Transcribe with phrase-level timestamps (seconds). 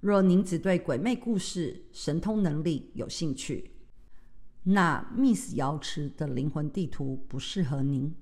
[0.00, 3.70] 若您只对鬼魅故事、神通能力有兴趣，
[4.62, 8.14] 那 Miss 瑶池的灵魂地图不适合您。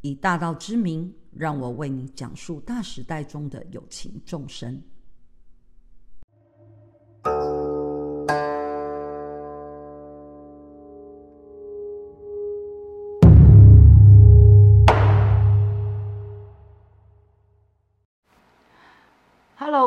[0.00, 4.80] 以大道之名，让我为你讲述大时代中的有情众生。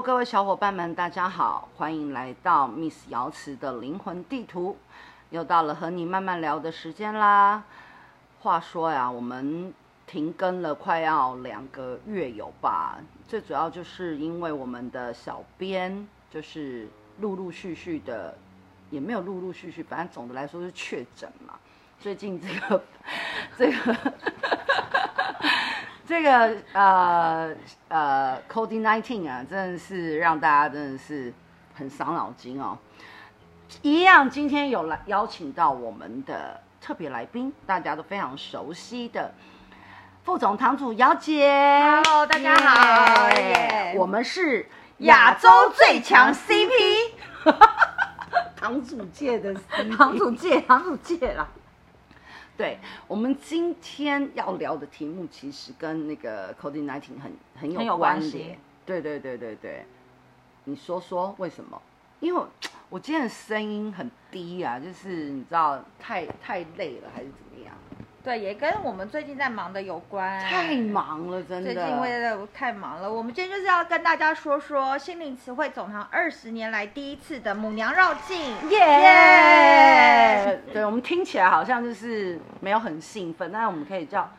[0.02, 4.76] 各位小伙伴们，大家好，欢迎来到 Miss 瑶池的灵魂地图。
[5.30, 7.64] 又到了和你慢慢聊的时间啦。
[8.40, 9.72] 话说呀，我们
[10.08, 12.98] 停更了快要两个月有吧？
[13.28, 16.88] 最主要就是因为我们的小编就是
[17.20, 18.36] 陆陆续续的，
[18.90, 21.54] 也没有陆陆续续，反正总的来说是确诊嘛。
[22.00, 22.84] 最近这个
[23.56, 23.96] 这个。
[26.12, 27.56] 这个呃
[27.88, 31.34] 呃，COVID-19 啊，真的是让大家真的是
[31.74, 32.78] 很伤脑筋哦。
[33.82, 39.34] 一样，今天有来邀请到我们的特别来宾，大家都非常熟悉的
[40.26, 41.50] 副总堂主姚姐。
[42.04, 43.96] Hello，大家好，yeah, yeah.
[43.96, 44.68] 我们是
[44.98, 47.12] 亚洲最强 CP，
[48.60, 51.48] 堂主界的 CP，堂主界，堂主界啦。
[52.62, 58.30] 对，我们今天要聊的题目，其实跟那个 COVID-19 很很有关系。
[58.30, 59.84] 关系对对对对对，
[60.66, 61.82] 你说说为什么？
[62.20, 62.44] 因为
[62.88, 67.74] 我今天的声音很低啊，就是你知道太太累了还是怎么样？
[68.24, 70.40] 对，也跟我们最近在忙的有关。
[70.42, 71.74] 太忙了，真的。
[71.74, 78.40] 最近为了太忙了，我们今天就是要跟大家说说心灵词汇总堂二十年来第一次的母娘绕境。
[78.70, 80.62] 耶！
[80.72, 84.30] 对，我们听起来好像就是没有很兴奋，但是我们可以叫，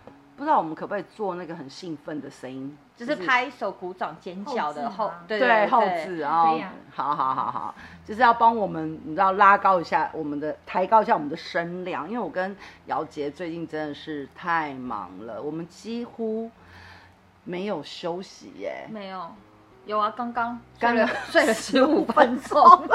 [0.42, 2.76] 不知道我们可不可以做那个很兴奋的声音。
[2.97, 6.44] 就是拍手、鼓掌、尖叫的后，对对后置啊，
[6.92, 16.50] 好好好好，就是要帮我们，你知道拉高一下我们的，抬高一下我们的声量，因为我跟姚杰最近真的是太忙了，我们几乎
[17.44, 18.84] 没有休息耶。
[18.91, 19.32] 没有，
[19.86, 22.88] 有啊，刚刚刚刚睡了十五分钟。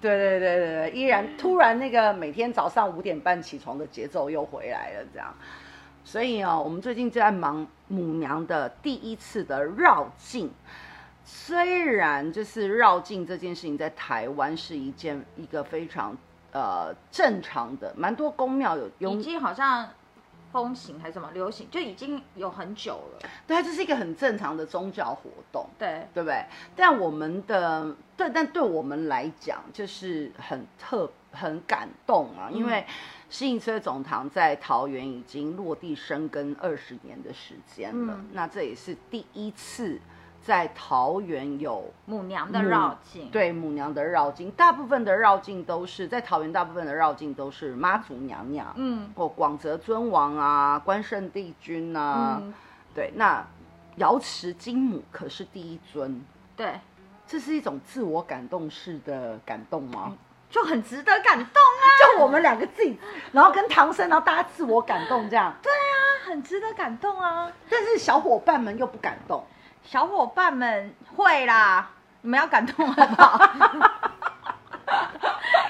[0.00, 5.34] 对对对对对，依然突然那个每天早上五点半起床的节奏又回来了，这样。
[6.10, 10.50] 所以哦，我们最近在忙母娘的第一次的绕境。
[11.24, 16.18] 虽然就是绕境这件事情在台湾是一件一个非常
[16.50, 19.88] 呃正常的，蛮多宫庙有用，已经好像
[20.50, 23.28] 风行还是什么流行，就已经有很久了。
[23.46, 26.44] 对，这是一个很正常的宗教活动，对对不对？
[26.74, 32.80] 但我们的对，但对我们来讲就是很特很感动啊，因为。
[32.80, 32.92] 嗯
[33.30, 40.00] 心灵词汇总堂在桃园已经落地生根二十年的时间了，嗯、那这也是第一次
[40.42, 43.30] 在桃园有母娘的绕境。
[43.30, 52.52] 对，母娘的绕境，大部分的绕境都是在桃园，大部分的绕境都是妈祖娘娘，嗯，或广泽尊王啊、关圣帝君啊，嗯、
[52.92, 53.46] 对，那
[53.94, 56.20] 瑶池金母可是第一尊，
[56.56, 56.80] 对，
[57.28, 60.06] 这是一种自我感动式的感动吗？
[60.10, 60.18] 嗯
[60.50, 61.84] 就很值得感动啊！
[62.00, 62.98] 就我们两个自己，
[63.32, 65.54] 然后跟唐僧，然后大家自我感动这样。
[65.62, 67.50] 对啊，很值得感动啊！
[67.70, 69.46] 但是小伙伴们又不感动。
[69.84, 71.90] 小伙伴们会啦，
[72.22, 73.50] 你们要感动好不好？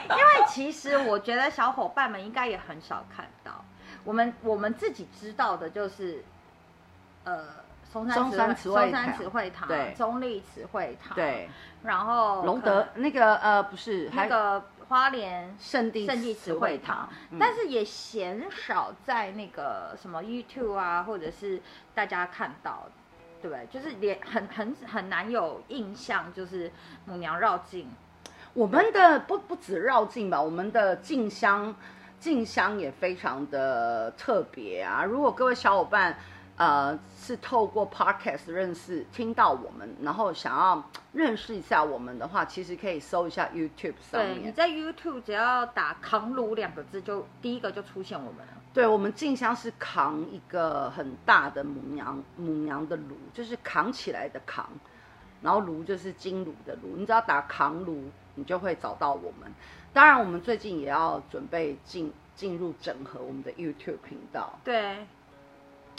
[0.08, 3.62] 因为其实我觉得小伙伴们应该也很少看到。
[4.02, 6.24] 我们我们自己知道的就是，
[7.24, 7.44] 呃。
[7.92, 11.50] 松山慈惠慈惠堂，对，中立慈惠堂，对，
[11.82, 21.60] 然后龙德那个呃不是那个花莲圣地圣地慈惠堂，但是也鲜少在那个什么 YouTube 啊，或者是
[21.92, 22.86] 大家看到，
[23.42, 23.66] 对不对？
[23.66, 26.70] 就是连很很很难有印象，就是
[27.06, 27.90] 母娘绕境。
[28.54, 31.74] 我们的不不止绕境吧，我们的进香
[32.20, 35.02] 进香也非常的特别啊！
[35.02, 36.16] 如果各位小伙伴。
[36.60, 40.84] 呃，是透过 podcast 认识、听到我们，然后想要
[41.14, 44.34] 认识一下我们的话，其实可以搜一下 YouTube 上面。
[44.34, 48.52] 对，你在 YouTube 只要打“扛炉”两个字，就第一个就出现我们了。
[48.74, 54.68] 对，我们静香是扛一个很大的母娘，母娘的炉，就是扛起来的扛，
[55.40, 56.94] 然后炉就是金炉的炉。
[56.94, 58.04] 你只要打“扛炉”，
[58.36, 59.50] 你就会找到我们。
[59.94, 64.58] 当然，我们最近也要准备进进入整合我们的 YouTube 频道。
[64.62, 65.06] 对，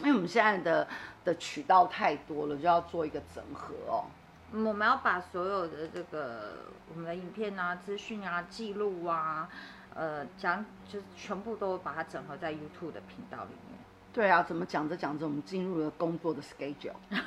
[0.01, 0.88] 因为我们现在的
[1.24, 4.06] 的渠道太多了，就要做一个整合哦。
[4.51, 6.53] 嗯，我们要把所有的这个
[6.94, 9.48] 我们的影片啊、资讯啊、记录啊，
[9.94, 13.80] 呃，讲就是全部都把它整合在 YouTube 的频道里面。
[14.13, 16.92] 对啊，怎么讲着讲着，我们进入了工作的 schedule。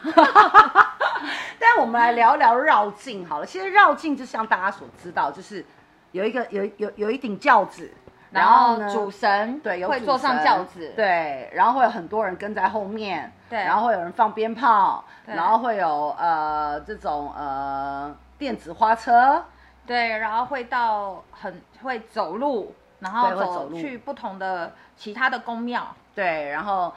[1.58, 3.46] 但我们来聊聊绕境好了。
[3.46, 5.64] 其实绕境就像大家所知道，就是
[6.12, 7.90] 有一个有有有一顶轿子，
[8.34, 19.44] 然后，主神对，有会坐上轿子，对，然后会有很多人跟在后面，对，然后会有人放鞭炮，然后会有呃这种呃电子花车，
[19.86, 26.92] 对，然后会到很会走路，然后走去不同的其他的宫庙，对，然后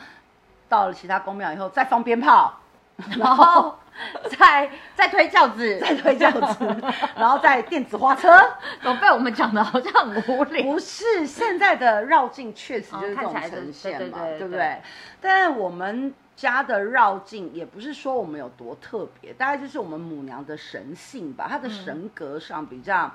[0.68, 2.54] 到了其他宫庙以后再放鞭炮。
[3.20, 3.76] 然后
[4.38, 6.76] 再再推轿子，在推轿子，
[7.16, 8.30] 然后在电子花车，
[8.84, 10.64] 都被我们讲的好像很无聊。
[10.64, 14.82] 不是，现在的绕境确实就是这种呈现嘛，对不对？
[15.20, 23.12] 但我们家的绕境也不是说我们有多特别，大概就是我们母娘的神性吧，她的神格上比较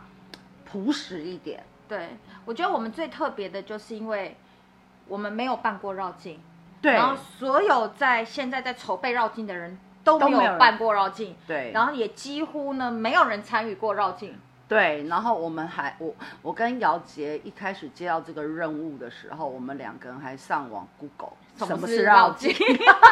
[0.64, 1.62] 朴实一点。
[1.88, 2.08] 对，
[2.44, 4.36] 我觉得我们最特别的就是因为
[5.06, 6.40] 我们没有办过绕境。
[6.80, 14.38] 对，然后所有在现在在筹备绕境的人都没有办过绕境，对，然后也几乎呢没有人参与过绕境，
[14.68, 15.06] 对。
[15.08, 22.54] 然后我们还我我跟姚杰一开始接到这个任务的时候，我们两个人还上网 Google 什么是绕境，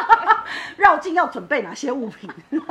[0.77, 2.29] 绕境要准备哪些物品，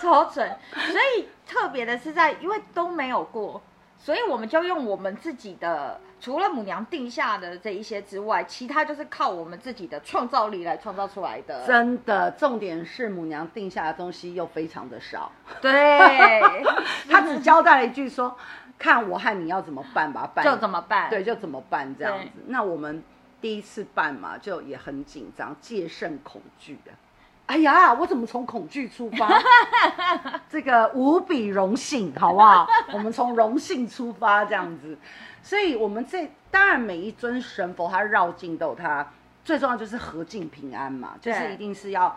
[0.00, 0.56] 超准。
[0.72, 3.60] 所以特别的是在因为都没有过。
[3.98, 11.66] 所以我们就用我们自己的，除了母娘定下的这一些之外，其他就是靠我们自己的创造力来创造出来的。
[11.66, 15.30] 真的，重点是母娘定下的东西又非常的少。
[15.60, 16.40] 对，
[17.10, 18.36] 他只交代了一句说
[18.78, 22.30] ：“看我和你要怎么办吧，办就怎么办。”对，就怎么办这样子。
[22.46, 23.02] 那我们
[23.40, 26.92] 第一次办嘛，就也很紧张，戒慎恐惧的。
[27.48, 29.28] 哎呀，我怎么从恐惧出发？
[30.50, 32.66] 这个无比荣幸，好不好？
[32.92, 34.96] 我们从荣幸出发，这样子。
[35.42, 39.06] 所以，我们这当然每一尊神佛，它绕境都有它
[39.42, 42.14] 最重要就是和境平安嘛，就是一定是要。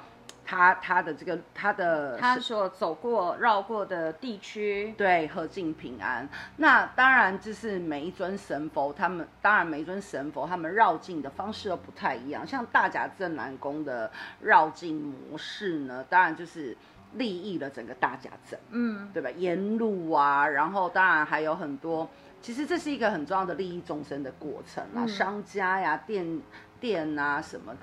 [0.51, 6.27] 他他的这个他的他所走过绕过的地区，对，和敬平安。
[6.57, 12.45] 那当然就是每一尊神佛，他们当然每一尊神佛他们绕境的方式都不太一样。
[12.45, 14.11] 像大甲镇南宫的
[14.41, 15.01] 绕境
[15.31, 16.75] 模式呢，当然就是
[17.13, 19.29] 利益了整个大甲镇，嗯，对吧？
[19.29, 22.09] 沿路啊，然后当然还有很多，
[22.41, 26.41] 其实这是一个很重要的利益众生的过程啊，嗯、商家呀、店
[26.81, 27.73] 店啊什么。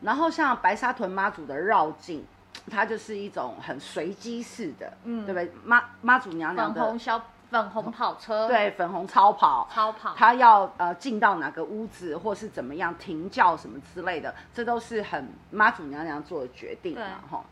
[0.00, 2.24] 然后像白沙屯妈祖的绕境，
[2.70, 5.50] 它就是一种很随机式的，嗯，对不对？
[5.64, 17.44] 妈妈祖娘娘的粉红小粉红跑车， 对，粉红超跑，超跑，它要呃进到哪个屋子，或是怎么样停轿什么之类的，这都是很妈祖娘娘做的决定嘛，哈。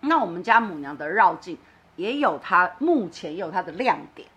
[0.00, 1.56] 那我们家母娘的绕境
[1.96, 4.28] 也有它，目前也有它的亮点，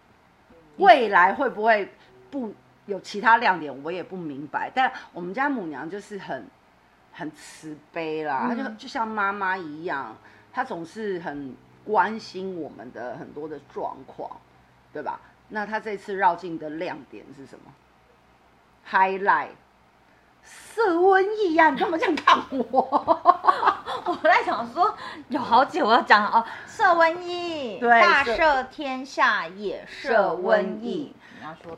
[0.77, 1.91] 未来会不会
[2.29, 2.53] 不
[2.85, 4.71] 有其他亮点，我也不明白。
[4.73, 6.45] 但我们家母娘就是很。
[7.17, 10.15] 很慈悲啦，他就就像妈妈一样，
[10.51, 14.29] 他总是很关心我们的很多的状况，
[14.91, 15.19] 对吧？
[15.47, 17.71] 那他这次绕境的亮点是什么
[18.89, 19.51] ？Highlight
[20.43, 21.69] 色瘟疫呀！
[21.69, 22.65] 你干嘛这样看我？
[24.05, 24.93] 我在想说，
[25.29, 31.14] 有好久我要讲哦，色瘟疫，对，大赦天下也摄瘟疫。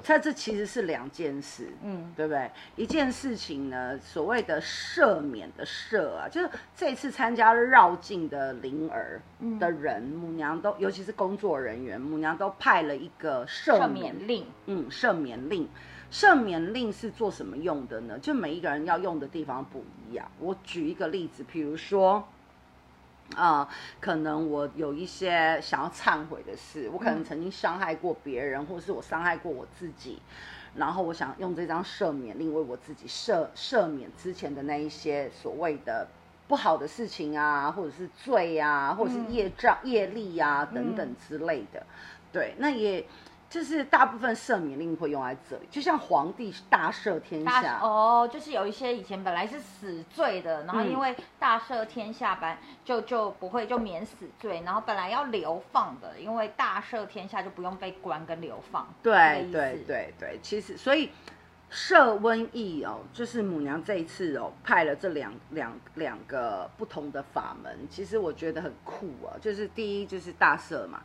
[0.03, 2.49] 它这其实是两件事，嗯，对不对？
[2.75, 9.21] 一件事情呢，所谓的赦免的赦啊，就是这次参加绕境的灵儿
[9.59, 15.67] 的人，嗯、母娘都，尤其是工作人员，母娘都派了一个赦免，赦免令，嗯，赦免令，
[16.11, 18.17] 赦免令是做什么用的呢？
[18.19, 20.29] 就每一个人要用的地方不一样。
[20.39, 22.27] 我举一个例子，比如说。
[23.35, 23.69] 啊、呃，
[23.99, 30.21] 可能我有一些想要忏悔的事，我可能曾经伤害过别人，嗯、或者是我伤害过我自己，
[30.75, 36.07] 然后我想用这张赦免令为我自己赦赦免之前的那一些所谓的
[36.47, 41.79] 不好的事情啊，或者是罪啊，或者是业障、嗯、业力啊等等之类的。
[41.79, 41.87] 嗯、
[42.31, 43.05] 对，那也。
[43.49, 58.85] 就是大部分赦免令会用在这里，就像皇帝大赦天下哦，就是有一些以前本来是死罪的，然后因为大赦天下班就就不会就免死罪，然后本来要流放的，因为大赦天下就不用被关跟流放。
[59.01, 61.09] 对对对对，其实所以
[61.71, 71.01] 赦瘟疫哦，就是母娘这一次哦派了这两两两个不同的法门，其实我觉得很酷啊，就是第一就是大赦嘛。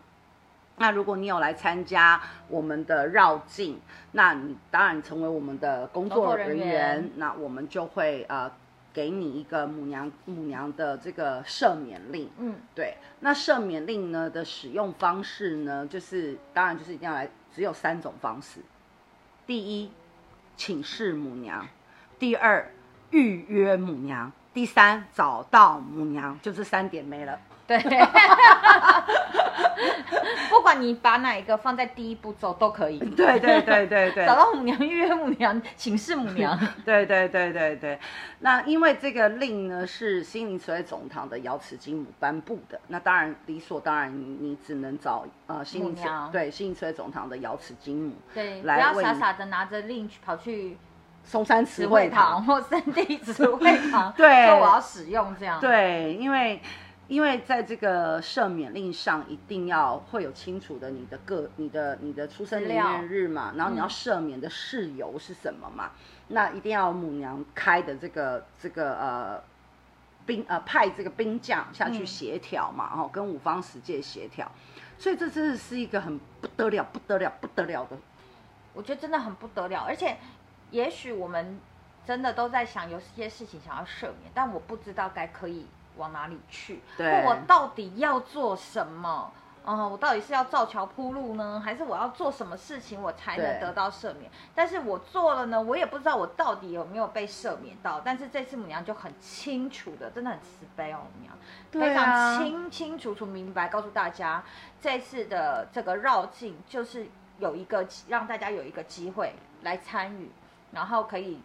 [0.77, 3.81] 那如果你有来参加我们的绕境，
[4.13, 8.51] 那你当然成为我们的工作人员，人员那我们就会呃
[8.93, 12.29] 给你一个母娘母娘的这个赦免令。
[12.39, 12.97] 嗯，对。
[13.21, 18.61] 那赦免令呢的使用方式呢，就是当然就是一定要来，只有三种方式。
[19.47, 19.93] 第一，
[20.57, 21.65] 请示母娘；
[22.19, 22.73] 第二，
[23.11, 26.39] 预约母娘；第三，找到母娘。
[26.41, 27.39] 就这三点没了。
[27.67, 27.79] 对。
[30.51, 32.99] 不管你把哪一个放在第一步骤都可以。
[33.17, 36.59] 对对对对对，找到母娘，预约母娘，请示母娘。
[36.85, 37.99] 对对对对对。
[38.41, 48.15] 那因为这个令呢是心灵慈惠总堂的瑶池金母颁布的，那当然理所当然你，你只能找呃心灵慈娘对心灵慈惠总堂的瑶池金母。
[48.35, 50.77] 对，来不要傻傻的拿着令去跑去
[51.25, 55.61] 松山慈惠堂或圣地慈惠堂，对，说我要使用这样。
[55.61, 56.61] 对，因为。
[57.13, 65.91] 因为在这个赦免令上，一定要会有清楚的你的个、你的、你的出生年月日嘛，然后你要赦免的事由是什么嘛？
[65.93, 69.43] 嗯、那一定要母娘开的这个这个呃
[70.25, 74.51] 兵呃派这个兵将下去协调嘛，然后、嗯、跟五方十界协调，
[74.97, 77.99] 所以这真的是一个很不得了、不得了、不得了的。
[78.73, 80.17] 我觉得真的很不得了，而且
[80.71, 81.61] 也许我们
[82.07, 85.67] 真的都在想有些事情想要赦免，但我不知道该可以。
[86.03, 86.83] 往哪里去？
[86.99, 89.33] 对，我到底要做什么？
[89.65, 94.29] 嗯，我到底是要造桥铺路呢，还是我要做什么事情我才能得到赦免？
[94.57, 98.01] 但是我做了呢，我也不知道我到底有没有被赦免到。
[98.05, 101.39] 但是这次母娘就很清楚的，真的很慈悲哦，母娘
[101.71, 104.43] 非常清清楚楚明白告诉大家，
[104.81, 107.07] 这次的这个绕境就是
[107.39, 110.29] 有一个让大家有一个机会来参与，
[110.73, 111.41] 然后可以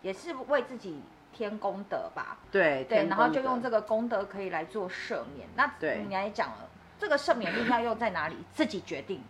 [0.00, 1.02] 也是为自己。
[1.32, 5.48] 添功德吧，对对，然后就用这个功德可以来做赦免。
[5.56, 6.68] 那对你还讲了，
[6.98, 9.22] 这个赦免令要用在哪里，自己决定。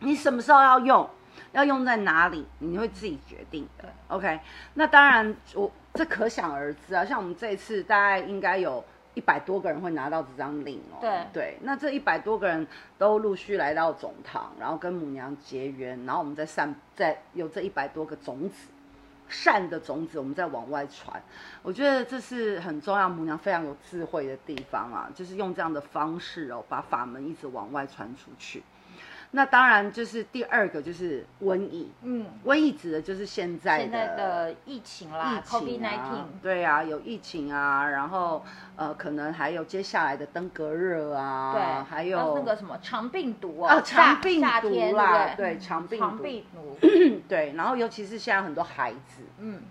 [0.00, 1.08] 你什么时候要用，
[1.52, 3.84] 要用在哪里，你会自己决定的。
[3.84, 4.40] 对，OK。
[4.74, 7.04] 那当然，我这可想而知啊。
[7.04, 10.98] 像我们这一次，大概应该有一百多个人会拿到这张令哦。
[11.00, 12.66] 对对，那这一百多个人
[12.98, 18.71] 都陆续来到总堂，然后跟母娘结缘，然后我们再散，再有这一百多个种子。
[19.32, 21.20] 善的种子，我们在往外传，
[21.62, 23.08] 我觉得这是很重要。
[23.08, 28.62] 母娘非常有智慧的地方啊，就是用这样的方式哦，把法门一直往外传出去。
[29.34, 38.44] 那当然就是第二个就是瘟疫，嗯，瘟疫指的就是现在的，现在的疫情啦，疫情啊，对啊，有疫情啊，然后
[38.76, 46.76] 呃，可能还有接下来的登革热啊，对，还有那个什么肠病毒啊，肠病毒啦，对，肠病肠病毒，
[47.26, 49.62] 对，然后尤其是现在很多孩子，嗯，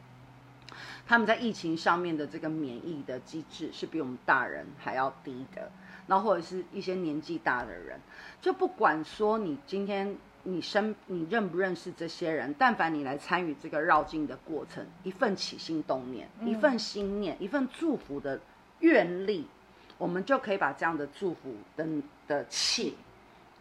[1.06, 5.70] 他们在疫情上面的这个免疫的机制是比我们大人还要低的。
[6.12, 7.98] 然后或者是一些年纪大的人，
[8.42, 10.14] 就不管说你今天
[10.44, 18.38] 你生你认不认识这些人，但凡你来参与这个绕境的过程，一份起心动念，嗯、一份心念，一份祝福的
[18.82, 19.48] 愿力，
[19.98, 21.88] 我们就可以把这样的祝福的
[22.28, 22.98] 的气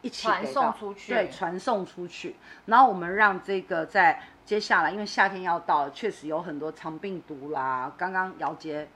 [0.02, 2.34] 一起传送出去，对，传送出去。
[2.66, 7.94] 然后我们让这个在接下来，因为夏天要到了，确实有很多肠病毒啦。
[7.96, 8.88] 刚刚姚杰。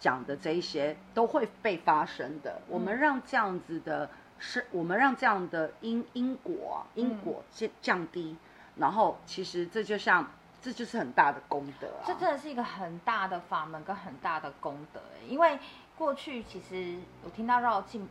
[0.00, 8.36] 讲的这一些都会被发生的，我们让这样子的，是我们让这样的因因果因果降降低，
[8.76, 10.30] 然后其实这就像
[10.62, 15.58] 这就是很大的功德啊，这真的是一个很大的法门跟很大的功德，因为
[15.96, 18.08] 过去其实我听到绕境，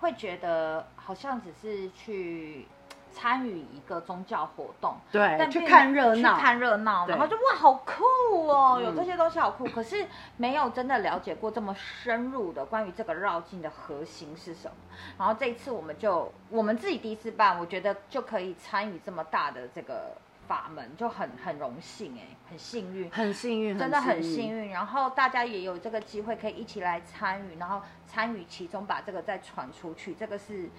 [0.00, 2.66] 会觉得好像只是去。
[3.12, 9.64] 参与一个宗教活动，对，但去看热闹，去看热闹，然后就哇，好酷哦，有这些东西好酷。
[9.66, 14.76] 可是没有真的了解过这么深入的关于这个绕境的核心是什么。
[15.18, 24.70] 然后这一次我们就我们自己第一次办，我觉得就可以参与这么大的这个法门，就很很荣幸哎，很幸运，很幸运，真的很幸运。
[24.70, 30.70] 然后大家也有这个机会可以一起来参与，然后参与其中把这个再传出去，这个是。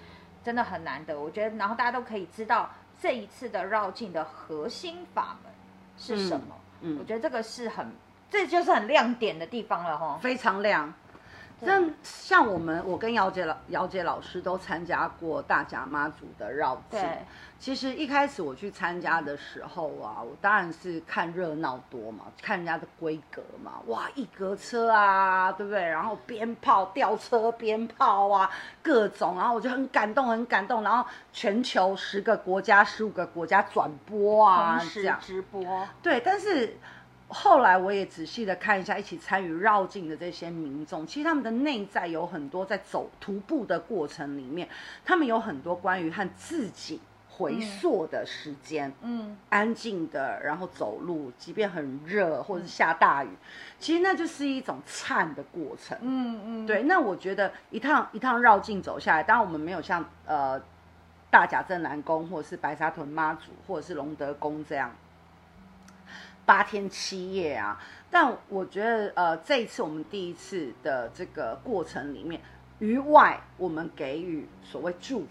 [0.43, 2.69] 真的很难得，我觉得，然后大家都可以知道
[2.99, 5.51] 这一次的绕境的核心法门
[5.97, 6.55] 是什么。
[6.81, 7.91] 嗯，嗯，我觉得这个是很，
[8.29, 10.91] 这就是很亮点的地方了哈，非常亮。
[11.63, 16.99] 像像我们，我跟姚姐老姚姐老师都参加过大甲妈祖的绕境。
[16.99, 17.19] 对，
[17.59, 25.81] 其实一开始我去参加的时候啊，我当然是看热闹多嘛，看人家的规格嘛，哇，一格车啊，对不对？
[25.81, 28.49] 然后鞭炮、吊车、鞭炮啊，
[28.81, 30.81] 各种，然后我就很感动，很感动。
[30.81, 35.87] 然后全球十个国家、十五个国家转播啊，同时直播。
[36.01, 36.77] 对，但是。
[37.33, 44.67] 后来我也仔细的看一下，一起参与绕境的这些民众，其实他们的内在有很多在走徒步的过程里面，
[45.05, 53.29] 他们有很多关于和自己回溯的时间，嗯，安静的，然后走路，即便很热或者是下大雨，
[53.79, 56.83] 其实那就是一种颤的过程，嗯嗯，对。
[56.83, 60.61] 那我觉得一趟一趟绕境走下来，当然我们没有像呃
[61.29, 64.91] 大甲镇南宫或者是白沙屯妈祖或者是龙德宫这样。
[66.45, 67.79] 八天七夜啊！
[68.09, 72.41] 但我觉得，呃，这一次我们第一次的这个过程里面，
[72.79, 75.27] 于外我们给予所谓祝福，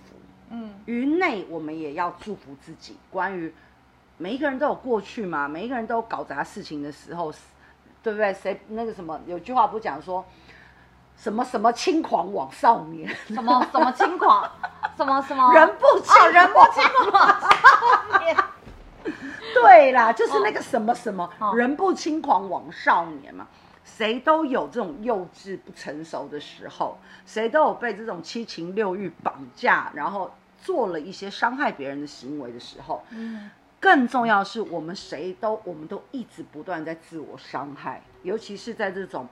[0.51, 2.97] 嗯，于内我们也要祝福自己。
[3.11, 3.53] 关于
[4.17, 7.33] 每一个人都有过去嘛，每一个人都有搞砸事情的时候，
[8.03, 8.33] 对不对？
[8.33, 10.25] 谁那个什么，有句话不讲说，
[11.17, 14.51] 什么什么轻狂枉少年，什么什么轻狂，
[14.97, 18.37] 什么什么 人不轻、哦，人不轻狂少年。
[19.55, 23.47] 对啦，就是那个什么什么，哦、人不轻狂枉少年嘛，
[23.85, 30.31] 谁都有这种幼稚不成熟的时候，谁都有被这种七情六欲绑架，然后
[30.61, 33.03] 做了一些伤害别人的行为的时候。
[33.11, 39.27] 嗯，更重要是，我们谁都，我们都一直不断在自我伤害，尤其是在这种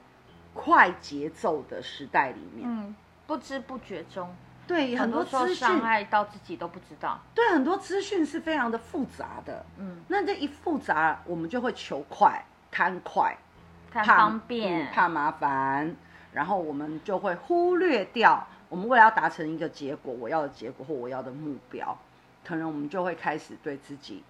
[0.55, 2.95] 快节奏的时代里面，嗯，
[3.27, 4.29] 不知不觉中。
[4.69, 7.19] 对，很多资讯伤害到自己都不知道。
[7.35, 9.65] 对，很多资讯是非常的复杂的。
[9.79, 13.35] 嗯，那这一复杂，我们就会求快、贪快、
[13.91, 15.97] 贪方便、怕、嗯、怕麻烦，
[16.35, 21.99] 然后我们就会忽略掉我们为了要达成一个结果，我要的结果或我要的目标，
[22.45, 24.23] 可能我们就会开始对自己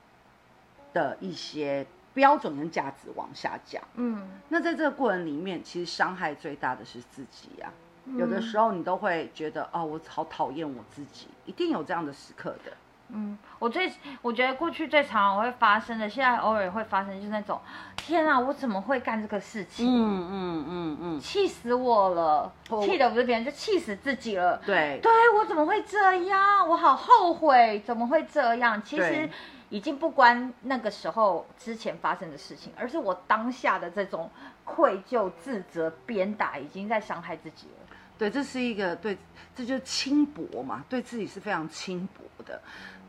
[0.92, 3.82] 的一些标准跟价值往下降。
[3.96, 7.87] 嗯，那在这个过程里面，其实伤害最大的是自己呀、啊。
[8.16, 12.72] 有的时候你都会觉得，哦，我好讨厌我自己，一定有这样的时刻的。
[13.10, 17.58] 嗯，我最我觉得过去最常会发生的，现在偶尔会发生，就是那种，
[17.96, 19.86] 天啊，我怎么会干这个事情？
[19.86, 22.52] 嗯嗯嗯嗯，气死我了！
[22.82, 24.60] 气的不是别人，就气死自己了。
[24.66, 26.68] 对，对我怎么会这样？
[26.68, 28.82] 我好后悔，怎么会这样？
[28.82, 29.26] 其实
[29.70, 34.30] 已经不关那个时候之前发生的事情，而是我当下的这种
[34.64, 37.87] 愧疚、自责、鞭打，已经在伤害自己了。
[38.18, 39.16] 对，这是一个对，
[39.54, 42.60] 这就是轻薄嘛，对自己是非常轻薄的，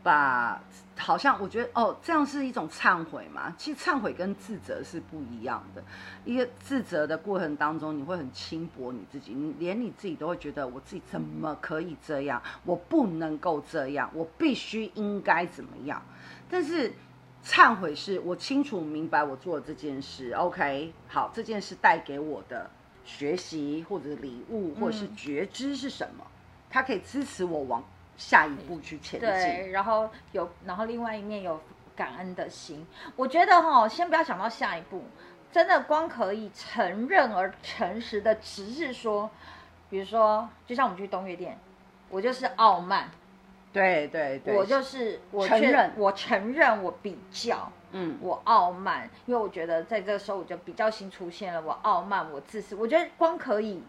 [0.04, 0.62] 把
[0.96, 3.52] 好像我觉得哦，这样是一种忏悔嘛。
[3.58, 5.82] 其实忏悔跟自责是不一样的。
[6.24, 12.40] 一个自责的过程当中，你会很轻薄你自己，你连你自己都会觉得我自己怎么可以这样？
[12.64, 16.00] 我不能够这样，我必须应该怎么样？
[16.48, 16.92] 但是
[17.44, 22.70] 忏悔是我清楚明白我做了这件事，OK，好，这件事带给我的。
[23.10, 26.24] 学习或者礼物或者是觉知是什么？
[26.70, 27.82] 它可以支持我往
[28.16, 29.28] 下一步去前进。
[29.28, 31.60] 对，然后有，然后另外一面有
[31.96, 32.86] 感恩的心。
[33.16, 35.02] 我觉得哈，先不要想到下一步，
[35.50, 39.28] 真的光可以承认而诚实的直视说，
[39.90, 41.58] 比如说，就像我们去东岳殿，
[42.08, 43.10] 我就是傲慢。
[43.72, 47.70] 对对对，我就是我承认，我承认我比较。
[47.92, 51.60] 嗯，我傲慢，因为我觉得在这个时候我就比较新出现了。
[51.60, 52.74] 我傲慢，我自私。
[52.76, 53.82] 我觉得光可以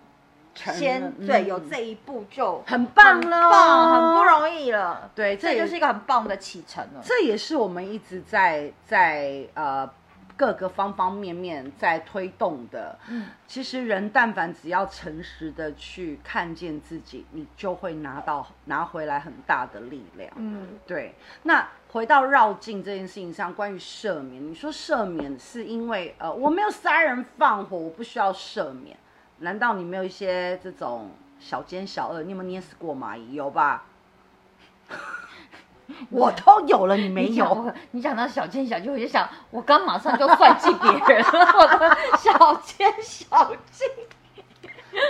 [0.56, 5.12] 先对有这一步就很棒了，棒，很不容易了。
[5.14, 7.02] 对，这就是一个很棒的启程了。
[7.04, 9.90] 这也是我们一直在在呃。
[10.38, 21.16] 各个方方面面在推动的，嗯，其实人但凡只要诚实的去看见自己，你就会拿到拿回来很大的力量，嗯，对。
[21.44, 28.98] 那回到绕境这件事情上，关于赦免，你说赦免是因为呃我没有杀人放火，我不需要赦免？
[29.40, 32.24] 难道你没有一些这种小奸小恶？
[32.24, 33.34] 你有没有捏死过蚂蚁？
[33.34, 33.86] 有吧？
[36.10, 37.74] 我都有了，你没有？
[37.92, 43.86] 你讲到小奸小计，我就想，我刚马上就算计别人了， 我的小奸小计。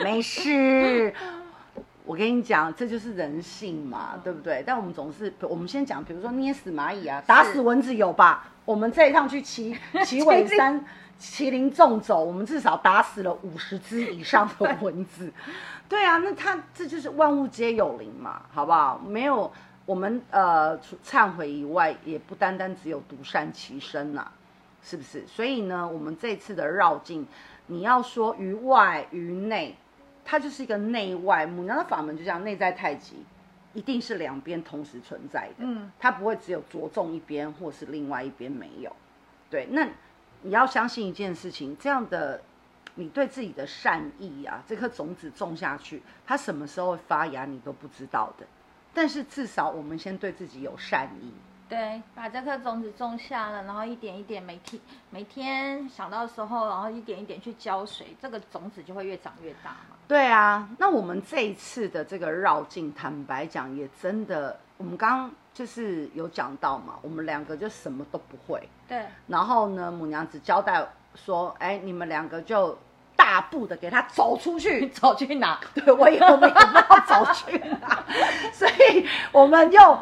[0.03, 1.13] 没事，
[2.05, 4.63] 我跟你讲，这就是人性嘛，对不对？
[4.65, 8.47] 但我们总是，我们先讲，比如说捏死蚂蚁啊，打死蚊子有吧？
[8.63, 10.85] 我们这一趟去骑 骑尾山，
[11.19, 15.33] 麒麟纵走，我们至少打死了五十只以上的蚊子。
[15.89, 19.01] 对啊，那它这就是万物皆有灵嘛，好不好？
[19.03, 19.51] 没有。
[19.85, 24.31] 我们呃，除忏悔以外，也不单单只有独善其身呐、啊，
[24.83, 25.25] 是不是？
[25.27, 27.27] 所以呢，我们这次的绕境，
[27.67, 29.75] 你要说于外于内，
[30.23, 31.45] 它就是一个内外。
[31.45, 33.25] 母娘的法门就这样，内在太极，
[33.73, 38.95] 一定是两边同时存在的，嗯，它不会只有着重一边，或是另外一边没有。
[39.49, 39.87] 对，那
[40.43, 42.41] 你要相信一件事情，这样的
[42.95, 48.45] 你对自己的善意啊，这颗种子种下去，它什么时候会发芽，你都不知道的。
[48.93, 51.31] 但是至少我们先对自己有善意，
[51.69, 59.95] 对，把这颗种子种下了，然后一点一点，每天每天想到的时候，然后一点一点去浇水，这个种子就会越长越大嘛。
[60.07, 68.67] 对啊，那我们这一次的这个绕境，坦白讲，也真的，我们刚刚就是有讲到嘛，我们两个就什么都不会。
[68.89, 69.05] 对。
[69.27, 72.77] 然后呢，母娘子交代说，哎，你们两个就
[73.21, 75.59] 大步的给他走出去， 走去哪？
[75.75, 78.03] 对，我以后没有不知道走去哪，
[78.51, 79.99] 所以我们又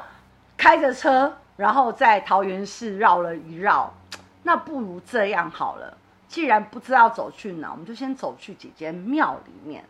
[0.56, 1.36] 开着车。
[1.58, 3.94] 然后在桃园市绕了一绕，
[4.44, 5.98] 那不如这样好了。
[6.30, 9.84] 既然不知道走去哪，我们就先走去几间庙里面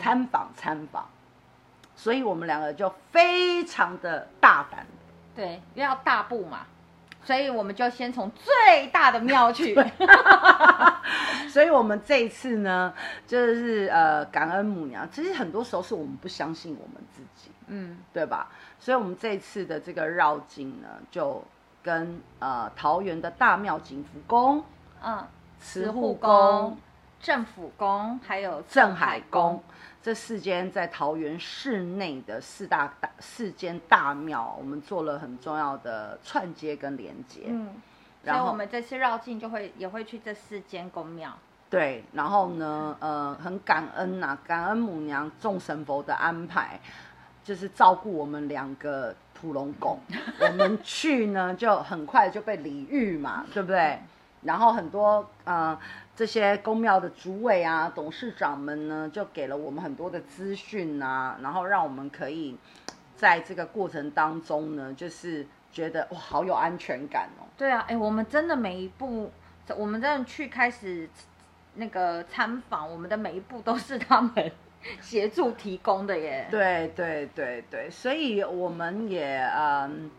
[0.00, 1.06] 参访参访。
[1.94, 4.84] 所以我们两个就非常的大胆，
[5.36, 6.66] 对，因为要大步嘛，
[7.24, 9.74] 所以我们就先从最大的庙去。
[11.48, 12.92] 所以我们这一次呢，
[13.26, 15.08] 就是呃感恩母娘。
[15.10, 18.48] 其实很多时候是我们不相信我们自己，嗯，对吧？
[18.80, 21.44] 所以，我们这一次的这个绕境呢，就
[21.82, 24.64] 跟呃桃园的大庙景福宫、
[25.04, 25.24] 嗯，
[25.60, 26.76] 慈护宫、
[27.20, 29.62] 政府宫，还有镇海宫
[30.02, 37.42] 这四间在桃园市内的四大大四间大庙，我们做了很重要的串接跟连接。
[37.46, 37.68] 嗯，
[38.24, 41.32] 然后我们这次绕境就会也会去这四间宫庙。
[41.70, 46.78] 对，然后呢，呃，很感恩呐、啊，感恩母娘众神佛的安排。
[47.44, 49.98] 就是照顾我们两个土龙公，
[50.38, 53.98] 我们去呢就很快就被礼遇嘛，对不对？
[54.42, 55.76] 然后很多呃
[56.14, 62.56] 这些公庙的主委啊、董事长们呢，就给了我们很多的资讯啊，然后让我们可以
[63.16, 67.48] 在这个过程当中呢，就是觉得哇，好有安全感哦。
[67.56, 69.30] 对啊，哎，我们真的每一步，
[69.76, 71.08] 我们真的去开始
[71.74, 74.52] 那个参访，我们的每一步都是他们。
[75.00, 80.10] 协助提供的耶，对对对对，所以我们也嗯，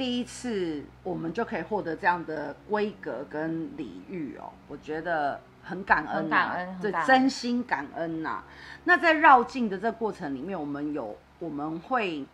[0.00, 8.44] 第一次我们就可以获得这样的规格跟礼遇哦，我觉得很感恩，很感恩，这真心感恩呐、啊。
[8.84, 12.24] 那在绕境的这个过程里面，我们有我们会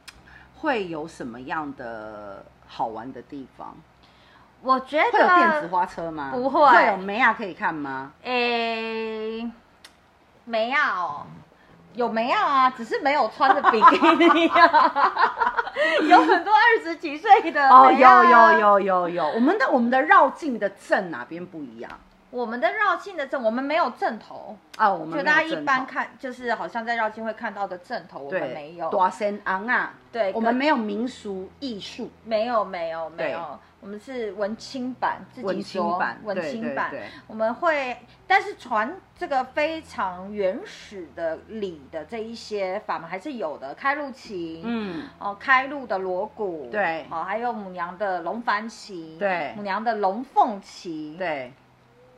[0.55, 3.75] 会有什么样的好玩的地方？
[4.63, 6.31] 我觉得会有电子花车吗？
[6.33, 8.13] 不会，会有梅亚可以看吗？
[8.23, 9.51] 诶，
[10.45, 11.27] 梅亚哦。
[11.97, 12.71] 有没有啊？
[12.77, 15.03] 只是没有穿着比基尼啊。
[16.09, 19.29] 有很多二十几岁的哦，有有有有有。
[19.31, 21.91] 我们的我们的绕境的镇哪边不一样？
[22.37, 24.93] 我们的绕境的阵，我们没有阵头啊。
[24.93, 28.91] 我们就大家一般看，就是好像在绕境会看到的阵头，我们没有。
[28.91, 33.59] 大神尪啊，对，我们没有民俗艺术，没有没有没有。
[33.81, 36.91] 我们是文青版，自己说文青版。
[37.27, 37.97] 我们会，
[38.27, 43.73] 但是传这个非常原始的礼的这一些法门还是有的。
[43.75, 51.51] 开路琴，嗯，哦，开路的锣鼓，对，哦，还有母娘的龙幡旗，对，母娘的龙凤旗，对。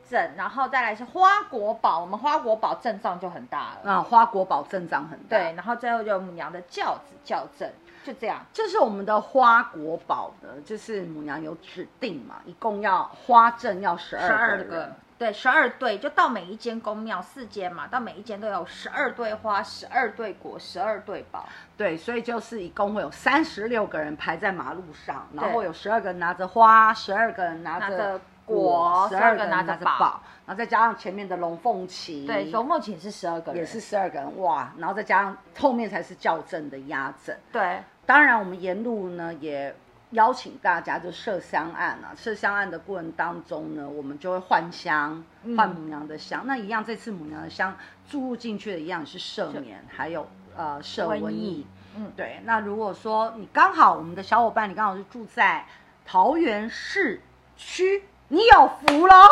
[0.09, 3.91] 阵，然后再来是花国宝，我们花国宝阵仗就很大了。
[3.91, 5.37] 啊，花国宝阵仗很大。
[5.37, 7.71] 对，然后最后就有母娘的轿子轿阵，
[8.03, 8.43] 就这样。
[8.51, 14.91] 这是我们的花国宝的，就是母娘有指定嘛，一共要花阵要十二个。
[15.19, 21.45] 对，十二对，就到每一间宫庙四间嘛，到每一间都有十二对花，十二对果，十二对宝。
[21.75, 28.19] 对，所以就是一共会有三十六个人排在马路上，然后有十二个人拿着花，十二个人拿着。
[28.49, 34.73] 果十二个拿着宝，然后再加上前面的龙凤旗，对，龙凤旗也是十二个人，也是十二个人，哇！
[34.77, 37.79] 然后再加上后面才是校正的压阵，对。
[38.05, 39.75] 当然，我们沿路呢也
[40.11, 45.23] 邀请大家就设香案啊，设香案的过程当中呢，我们就会换香，
[45.55, 46.41] 换母娘的香。
[46.43, 47.77] 嗯、那一样，这次母娘的香
[48.09, 51.67] 注入进去的一样是赦免，还有呃赦瘟疫。
[51.95, 52.39] 嗯，对。
[52.45, 55.63] 那如果说你刚好我们的小伙伴，你刚好是住在
[56.03, 57.21] 桃园市
[57.55, 58.05] 区。
[58.29, 59.25] 你有福喽！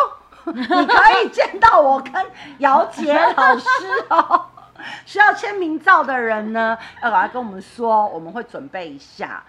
[0.52, 2.12] 你可以见到我跟
[2.58, 3.66] 姚杰老师
[4.08, 4.46] 哦。
[5.04, 9.42] 需要签名照的人呢，要赶快跟我们说，我们会准备一下。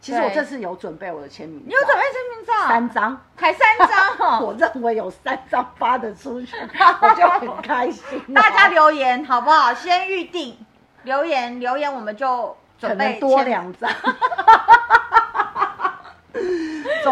[0.00, 2.68] 其实我这次有准备我的签名照，你有准备签名照？
[2.68, 4.40] 三张，才三张。
[4.46, 6.56] 我认为有三张发得出去，
[7.00, 8.22] 我就很开心。
[8.32, 9.74] 大家留言好不好？
[9.74, 10.56] 先预定
[11.02, 13.90] 留言，留言我们就准备多两张。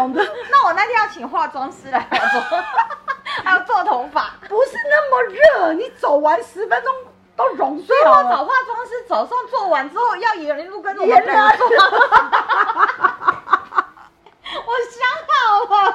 [0.51, 2.41] 那我那天要请化妆师来做，
[3.43, 6.93] 还要做头发，不是那么热，你走完十分钟
[7.35, 7.87] 都融掉了。
[7.87, 11.23] 所以我找化妆师，早上做完之后要沿路跟着我们
[11.57, 11.69] 做。
[14.55, 15.33] 我想好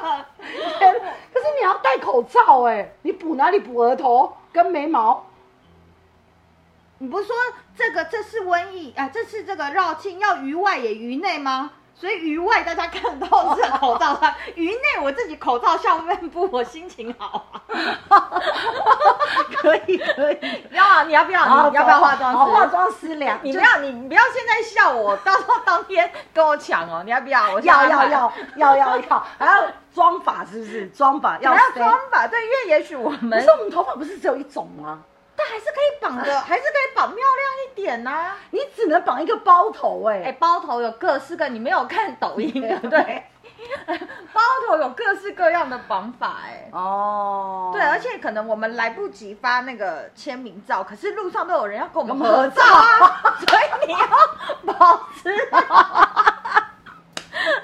[0.09, 5.25] 了，可是你要戴口罩哎、欸，你补哪里补额头跟眉毛？
[6.99, 7.35] 你不是说
[7.75, 9.09] 这个这是瘟疫啊？
[9.11, 11.71] 这次这个绕境要于外也于内吗？
[12.01, 17.61] 所以于外大家看到是口罩上， 于内我自己口罩笑面部，我心情好啊。
[19.55, 21.69] 可以可以，要啊，你要不要？
[21.69, 22.37] 你要不要化妆师？
[22.51, 27.03] 化妆师两，你不要你不要现在笑我，到时候当天跟我抢哦。
[27.05, 27.53] 你要不要？
[27.53, 30.87] 我要要要要要要，还要妆法是不是？
[30.87, 35.03] 妆法要要妆法，对，因为也许我们，可是我们头发不是只有一种吗？
[35.41, 37.25] 但还是可以绑的， 还是可以绑漂亮
[37.65, 38.37] 一点呐、啊。
[38.51, 43.23] 你只能绑一个包头哎、欸，哎，包头有各式各，你没有看抖音对不 对？
[44.33, 46.69] 包头有各式各样的绑法哎。
[46.71, 47.71] 哦。
[47.73, 55.35] 对，而且可能我们来不及发那个签名照，可是路上都有人要跟我们合照啊， 所以你要保持。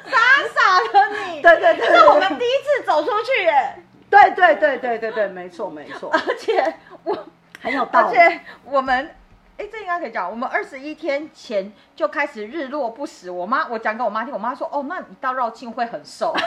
[0.05, 0.17] 傻
[0.55, 1.41] 傻的你。
[1.41, 1.87] 对对对。
[1.87, 3.83] 是我们第一次走出去耶。
[4.09, 6.09] 对对对对对对，没错没错。
[6.11, 7.15] 而且我。
[7.61, 8.17] 很有道理。
[8.17, 9.15] 而且我们，
[9.57, 10.29] 哎，这应该可以讲。
[10.29, 13.29] 我们二十一天前就开始日落不食。
[13.31, 16.33] 我妈，我讲给我妈听，我妈说：“哦，那你到绕境会很瘦。”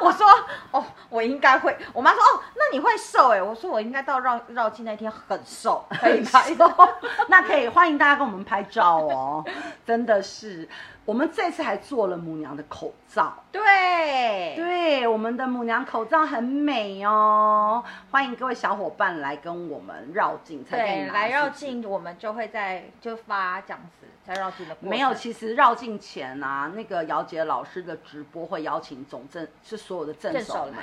[0.00, 0.26] 我说
[0.72, 6.68] ：“哦，我应该会。”我妈说：“哦，那你会瘦？”哎，我说：“我应该到绕绕境那天很瘦，可以拍照。
[7.28, 9.44] 那可以欢迎大家跟我们拍照哦，
[9.86, 10.68] 真的是。
[11.06, 21.12] 我们这次还做了母娘的口罩，对，对，我们的母娘口罩很美哦，欢迎各位小伙伴来跟我们绕境，才可以拿。
[21.12, 30.76] 来绕境，我们就会在就发这样子，在绕境的没有，其实绕境前啊，那个姚杰老师的直播会邀请总正是所有的镇守们，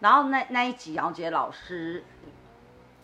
[0.00, 2.04] 然后那那一集姚杰老师，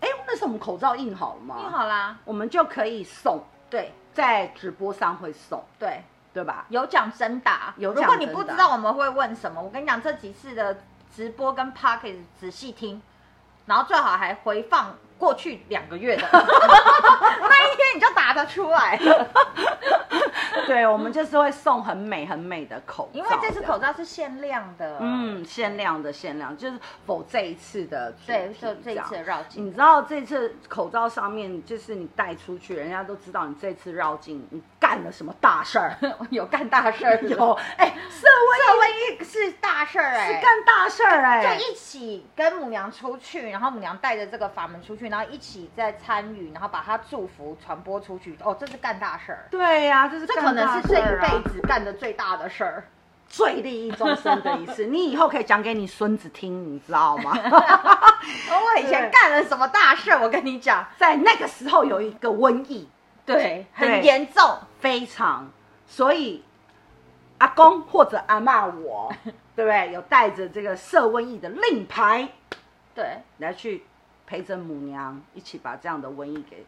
[0.00, 1.56] 哎，那是我们口罩印好了吗？
[1.64, 6.02] 印好啦，我们就可以送，对，在直播上会送，对。
[6.32, 6.64] 对吧？
[6.68, 7.92] 有奖征答，有。
[7.92, 10.78] 如果你不知道我们会问什么，我跟你讲，这几次的
[11.14, 13.02] 直播跟 Podcast 仔细听，
[13.66, 18.98] 然后最好还回放过去两个月的， 那一天你就答得出来。
[20.66, 29.64] 对，我们就是会送很美很美的口罩，因为这次口罩是限量的，嗯，限量的限量，就是否这一次的，对，就这一次的绕境。
[29.66, 35.96] 你知道这次口罩上面，就是你戴出去，人家都知道你这次绕境你干了什么大事儿，
[36.30, 49.46] 有干大事儿，有，哎，色温色温是大事儿，哎，是干大事儿，哎，就一起跟母娘出去，然后母娘带着这个法门出去，然后一起在参与，然后把它祝福传播出去，哦，这是干大事儿。
[49.50, 50.41] 对呀、啊，这是干。
[50.42, 52.84] 可能是这一辈子干的最大的事儿，
[53.28, 54.84] 最利益众生的一次。
[54.90, 57.32] 你以后可以讲给你孙子听，你知道吗？
[57.42, 60.20] 我以前干了什么大事儿？
[60.20, 62.88] 我跟你讲，在那个时候有一个瘟疫，
[63.24, 65.50] 对，很严重，非常。
[65.86, 66.42] 所以
[67.38, 69.12] 阿公或者阿妈我，
[69.56, 69.92] 对不对？
[69.92, 72.28] 有带着这个射瘟疫的令牌，
[72.94, 73.84] 对，来去
[74.26, 76.64] 陪着母娘一起把这样的瘟疫给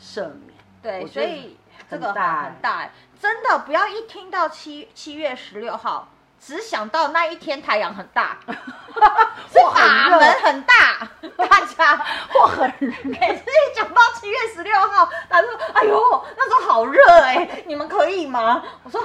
[0.00, 0.63] 赦免。
[0.84, 1.56] 对，所以
[1.90, 2.14] 这个很
[2.60, 11.08] 大，真的不要一听到七七月十六号，只想到那一天太阳很大， 或法门很大，
[11.48, 11.96] 大家
[12.28, 12.92] 或很热。
[13.04, 19.02] 每次一讲到七月十六号，他说：“哎呦，那时候好热哎，你们可以吗？”我说：“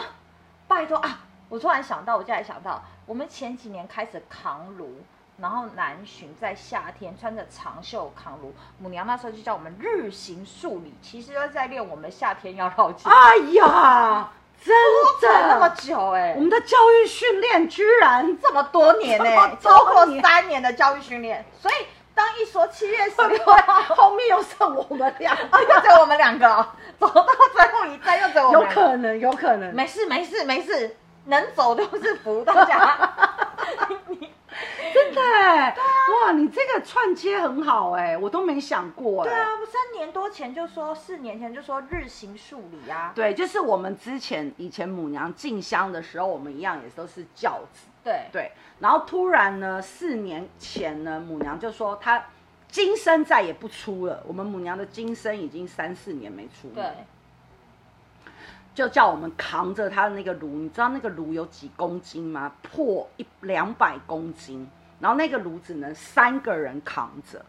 [0.67, 5.01] 拜托啊！”我突然想到，我就来想到，我们前几年开始扛炉。
[5.41, 13.09] 然后南巡在夏天穿着长袖扛炉，母娘那时候就叫我们日行数里，其实都在练我们夏天要绕境。
[13.09, 14.29] 哎呀，
[14.61, 14.75] 真
[15.21, 21.45] 的那么久哎、欸，我们的教育训练居然这么多年呢、欸，超过三年的教育训练。
[21.57, 21.73] 所以
[22.13, 26.67] 当一说七月十六号， 后面又剩我们俩，哦， 又只有我们两个、哦，
[26.99, 28.61] 走到最后一站又只有我们。
[28.61, 30.97] 有可能，有可能，没事没事没事，
[31.27, 32.97] 能走都是福，大家。
[35.13, 39.29] 真的哎，对啊，哇，你这个串接很好哎，我都没想过哎。
[39.29, 43.11] 对啊，我三年多前就说，四年前就说日行数里啊。
[43.15, 47.87] 对，就是我们之前以前母娘进香的时候，我们一样也都是轿子。
[48.03, 52.23] 对对，然后突然呢，四年前呢，母娘就说她
[52.67, 54.23] 今生再也不出了。
[54.27, 56.73] 我们母娘的今生已经三四年没出了。
[56.75, 57.05] 对。
[58.75, 62.49] 就叫我们扛着他的那个炉，你知道那个炉有几公斤吗？
[62.61, 67.43] 破一两百公斤，然后那个炉子能三个人扛着。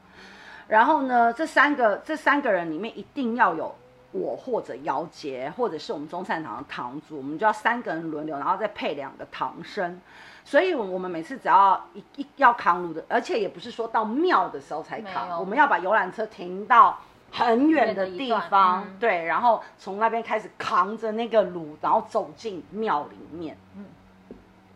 [0.68, 3.74] 然后呢，这三个这三个人里面一定要有
[4.12, 10.00] 我或者姚杰，或者是我们中善堂的堂主，我们就要三个人轮流，然后再配两个堂生。
[10.44, 16.98] 所以，我们每次只要一一要扛炉的，而且也不是说到庙的时候才扛，我们要把游览车停到。
[17.32, 23.84] 很远的地方，嗯、对，然后从那边开始扛着那个炉，然后走进庙里面，嗯，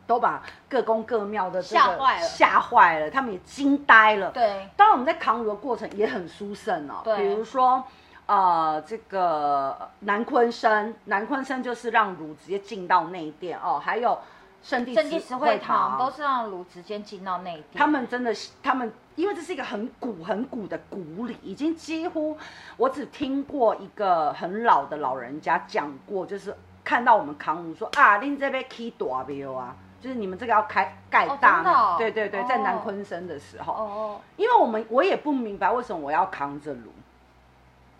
[0.07, 4.31] 都把各宫各庙的这个吓坏了，吓坏了，他们也惊呆了。
[4.31, 7.83] 对，当然我们在扛炉的过程也很殊胜哦，对，比如说
[8.27, 14.19] 呃，这个南鲲鯓，南鲲鯓就是让乳直接进到内殿哦，还有
[14.63, 15.99] 圣地圣地慈惠堂。
[15.99, 17.65] 都是让乳直接进到内殿。
[17.75, 22.35] 他们真的，他们因为这是一个很古很古的古礼，已经几乎
[22.79, 36.93] 我只听过一个很老的老人家讲过，就是看到我们扛乳说啊，恁这边起大庙啊，就是你们这个要开盖大庙，哦哦、对对对，在南昆生的时候，哦，因为我们我也不明白为什么我要扛着炉。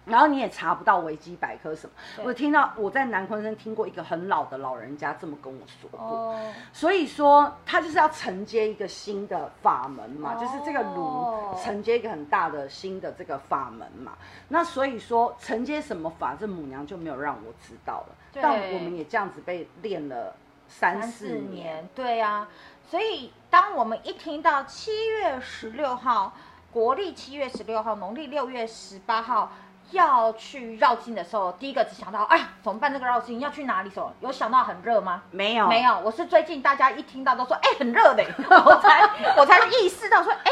[0.05, 14.13] 然后你也查不到维基百科什么，我听到我在南昆生听过一个很老的老人家这么跟我说过，哦、所以说他就是要承接一个新的法门嘛，哦、就是这个炉承接一个很大的新的这个法门嘛，
[14.47, 20.37] 那所以说承接什么法，这母娘就没有让我知道了，但我们也这样子被练了
[20.79, 22.49] 三四年，年对呀、啊，
[22.91, 26.35] 所以当我们一听到七月十六号，
[26.73, 29.53] 国历七月十六号，农历六月十八号。
[29.91, 32.91] 要去绕境的时候，第一个只想到，哎呀，怎么办？
[32.91, 34.11] 这个绕境要去哪里走？
[34.21, 35.23] 有想到很热吗？
[35.31, 36.01] 没有，没有。
[36.01, 38.25] 我是最近大家一听到都说，哎，很热的，
[38.65, 39.03] 我才
[39.37, 40.51] 我才意识到说，哎，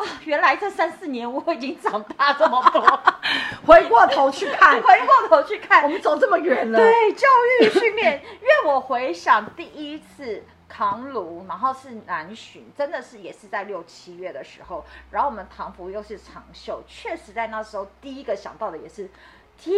[0.00, 3.00] 哇，原来这三四年我已经长大这么多。
[3.66, 6.78] 回过头去看，回过头去看，我们走这么远了。
[6.78, 7.26] 对，教
[7.60, 10.44] 育训练， 因为我回想第一次。
[10.72, 19.10] 扛炉，然后是南巡，真的是也是在六七月的时候，然后我们唐服又是长袖，确实在那时候第一个想到的也是，
[19.58, 19.74] 天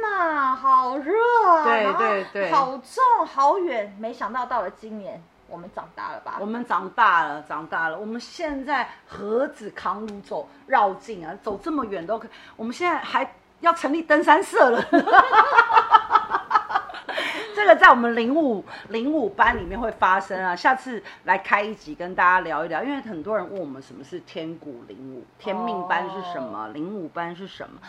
[0.00, 1.12] 哪，好热
[1.44, 6.36] 啊，对对对，好重好远，没想到到了今年，我们长大了吧？
[6.40, 14.84] 我们长大了，长大了，我们现在何止扛路走绕境啊，走这么远都可以，我们现在还要成立登山社了。
[17.54, 27.80] 这个在我们零五零五班里面会发生啊，下次来开一集跟大家聊一聊，因为很多人问我们什么是天鼓零五，天命班是什么，零五班是什么，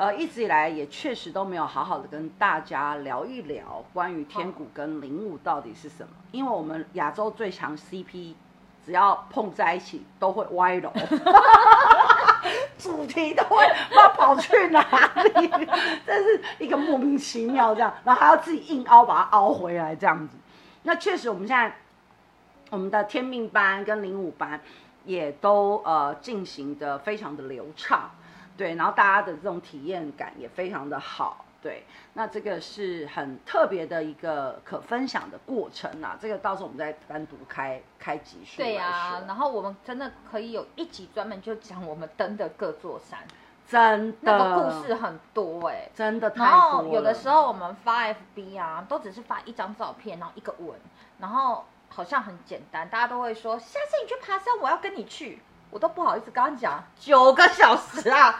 [0.00, 8.34] 呃，一直以来也确实都没有好好的跟大家聊一聊关于天鼓跟零五到底是什么，因为我们亚洲最强 CP。
[8.82, 10.90] 只要碰在一起都会歪楼，
[12.78, 13.56] 主题都会
[13.88, 14.80] 不知道跑去哪
[15.22, 15.48] 里，
[16.06, 20.38] 这是一个莫名其妙这样，然后还要自己硬凹把它凹回来这样子。
[20.84, 21.76] 那确实，我们现在
[22.70, 24.58] 我们的天命班跟零五班
[25.04, 28.10] 也都呃进行的非常的流畅，
[28.60, 31.46] 对，然后大家的这种体验感也非常的好。
[31.62, 38.58] 对，那这个是很特别的一个可分享的过程啊，这个到时候我们再单独开开集数。
[38.58, 43.20] 对呀、啊，然后我们真的可以有一集专门就讲我们登的各座山，
[43.66, 46.88] 真的那个故事很多哎、欸，真的太多了。
[46.88, 50.78] 有的时候我们发 FB 啊，都只是发一张照片，然后一个文，
[51.18, 55.38] 然后好像很简单，大家都会说下次你去爬山，我要跟你去。
[55.70, 58.32] 我都不好意思跟他讲九个小时啊，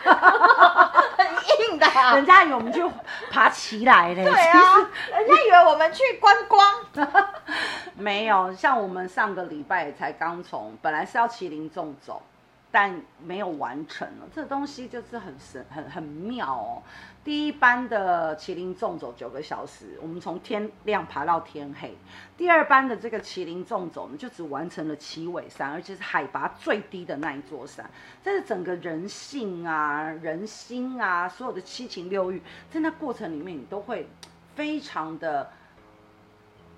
[1.17, 1.27] 很
[1.71, 2.17] 硬的、啊。
[2.17, 2.83] 人家以为我们去
[3.31, 4.77] 爬起来嘞，对啊，
[5.13, 6.75] 人家以为我们去观光。
[7.95, 12.23] 没有，像我们上个礼拜才刚从，本来是要麒麟纵走，
[12.71, 14.27] 但没有完成了。
[14.35, 16.83] 这东西就是很神，很很妙哦。
[17.23, 21.95] 第一班的麒麟纵走九个小时，我们从天亮爬到天黑。
[22.35, 27.89] 第二班的这个麒麟纵走呢，就只完成了旗尾山，而且是海拔最低的那一座山。
[28.25, 34.09] 但是整个人性啊、人心啊，所有的七情六欲，在那过程里面，你都会
[34.55, 35.47] 非常的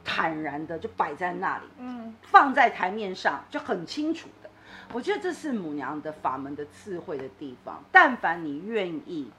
[0.05, 4.50] 坦然的就摆在那里，嗯，放在台面上就很清楚的。
[4.92, 7.81] 我觉得这是母娘的法门的智慧的地方。
[7.92, 9.31] 但凡你愿意。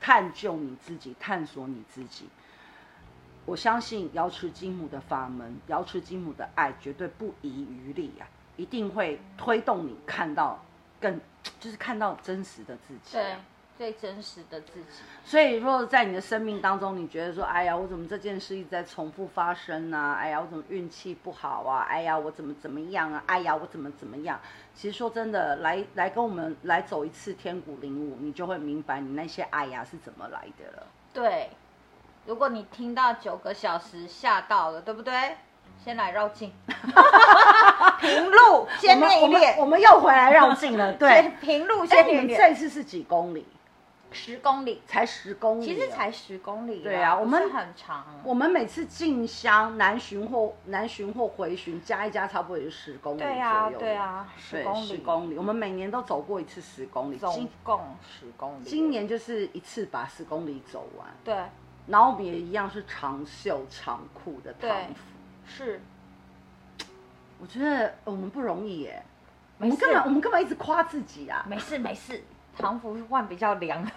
[0.00, 2.28] 探究你自己，探索你自己。
[3.44, 10.64] 我相信瑶池金母的法门，瑶池金母的爱绝对不遗余力啊，一定会推动你看到
[11.00, 11.20] 更，
[11.60, 13.12] 就是看到真实的自己。
[13.12, 13.36] 对。
[13.76, 15.02] 最真实的自己。
[15.24, 20.16] 所以，如果在你的生命当中，你觉得说，哎呀，我怎么这件事一直在重复发生呢？
[20.18, 21.86] 哎呀，我怎么运气不好啊？
[21.88, 23.22] 哎呀，我怎么怎么样啊？
[23.26, 24.40] 哎呀，我怎么怎么样？
[24.74, 30.86] 其实说真的，来来跟我们来走一次天鼓零五，你就会明白你那些哎呀是怎么来的了。
[31.12, 31.50] 对，
[32.26, 35.36] 如果你听到九个小时吓到了，对不对？
[35.84, 36.52] 先来绕境，
[38.00, 40.92] 平路先练一练，我们又回来绕境了。
[40.94, 42.38] 对，平路先练一练。
[42.38, 43.46] 这次是几公里？
[44.16, 46.82] 十公里，才十公里，其实才十公里。
[46.82, 48.04] 对啊，我们很长。
[48.24, 53.34] 我们每次进香南巡或南巡或回巡加一加，差不多也是十公里左右。
[53.34, 54.86] 对啊，对啊，十公里。
[54.86, 58.64] 十公里，我们每年都走过一次十公里，总共十公里。
[58.64, 61.06] 今年就是一次把十公里走完。
[61.22, 61.36] 对，
[61.86, 64.94] 然后我们也一样是长袖长裤的唐服。
[65.46, 65.80] 是，
[67.38, 69.02] 我觉得我们不容易耶。
[69.58, 70.02] 我们干嘛？
[70.04, 71.44] 我们干嘛一直夸自己啊？
[71.48, 72.22] 没事没事。
[72.56, 73.90] 唐服换比较凉的。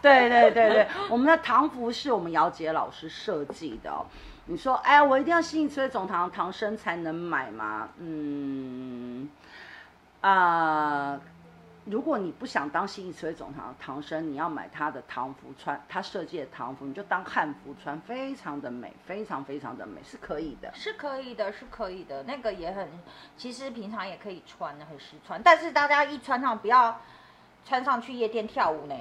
[0.00, 4.06] 对对对对，我们的唐服是我们姚杰老师设计的哦。
[4.46, 7.88] 你说，哎呀，我一定要信义慈惠总堂唐生才能买吗？
[7.98, 9.28] 嗯，
[10.20, 11.20] 啊、呃。
[11.84, 22.22] 如果你不想当信义慈惠总堂的唐生，你要买他的唐服穿，他设计的唐服，你就当汉服穿，非常的美，非常非常的美，是可以的，是可以的，是可以的。
[22.22, 22.88] 那个也很，
[23.36, 25.42] 其实平常也可以穿的，很实穿。
[25.42, 27.00] 但是大家一穿上，不要
[27.64, 28.94] 穿上去夜店跳舞呢，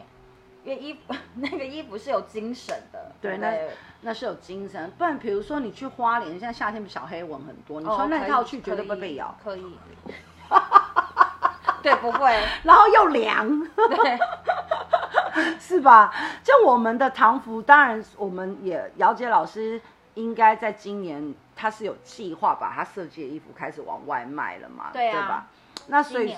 [0.63, 3.11] 因为衣服 那个衣服是有精神的。
[3.21, 3.53] 对，那
[4.01, 4.91] 那是有精神。
[4.97, 9.35] 不然，比如说你去花莲，现在夏天小黑蚊很多，你穿那套去绝对不会被咬。
[9.43, 9.77] 可以。
[11.81, 12.31] 对，不会，
[12.63, 14.19] 然后又凉，对，
[15.59, 16.13] 是吧？
[16.43, 19.81] 就我们的唐服，当然我们也姚杰老师
[20.13, 24.91] 应该在今年，他是有计划把他设计的衣服开始往外卖了嘛？
[24.93, 25.47] 对啊，对吧？
[25.87, 26.35] 那所以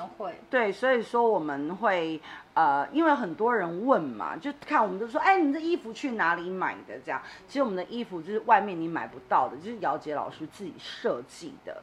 [0.49, 2.21] 对，所以说我们会
[2.53, 6.97] 呃，因为很多人问嘛，就看我们都说，哎，你这衣服去哪里买的？
[7.05, 11.81] 这样，其实我们的衣服就是外面你买不到的，就是姚杰老师自己设计的。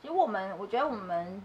[0.00, 1.42] 其实我们，我觉得我们。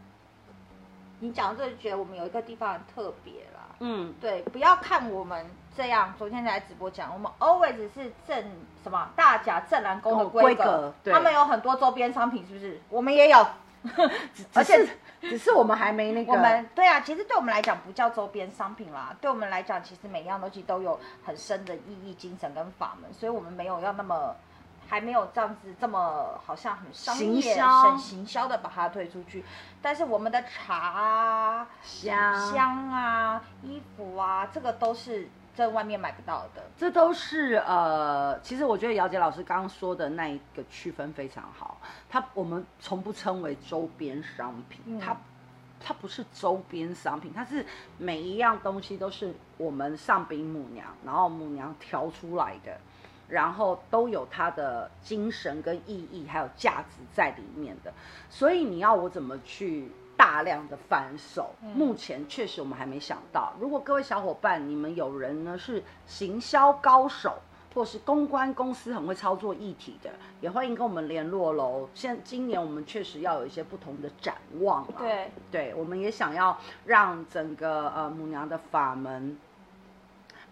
[1.20, 8.44] 你讲这就觉得我们有一个地方很特别啦，嗯，对，不要看我们这样，昨天在直播讲，我们 always 是正
[8.84, 12.78] 什么大甲正蓝宫的规格，他们有很多周边商品，是不是？
[12.90, 13.38] 我们也有，
[14.54, 14.86] 而且
[15.30, 24.36] 只是我们还没那个，我们对啊，其实对我们来讲不叫周边商品啦，对我们来讲，其实每一样东西都有很深的意义、精神跟法门，所以我们没有要那么。
[24.86, 29.44] 还没有这样子这么好像很商业、很行销的把它推出去，
[29.82, 36.64] 但是我们的茶啊、香香啊、衣服啊，这个都是在外面买不到的。
[36.78, 41.80] 这都是呃，其实我觉得姚杰老师刚刚说的那一个区分非常好。
[42.10, 45.16] 它我们从不称为周边商品，嗯、它
[45.80, 47.66] 它不是周边商品，它是
[47.98, 52.78] 每一样东西都是我们上禀母娘，然后母娘调出来的。
[53.30, 57.92] 然后都有它的精神跟意义，还有价值在里面的，
[58.30, 61.50] 所以你要我怎么去大量的贩售？
[61.62, 63.54] 嗯、目前确实我们还没想到。
[63.60, 67.42] 如果各位小伙伴，你们有人呢是行销高手，
[67.74, 70.12] 或是公关公司很会操作议题的，
[70.42, 71.90] 也欢迎跟我们联络喽。
[71.94, 74.86] 现今年我们确实要有一些不同的展望。
[74.98, 79.38] 对，对，我们也想要让整个呃母娘的法门。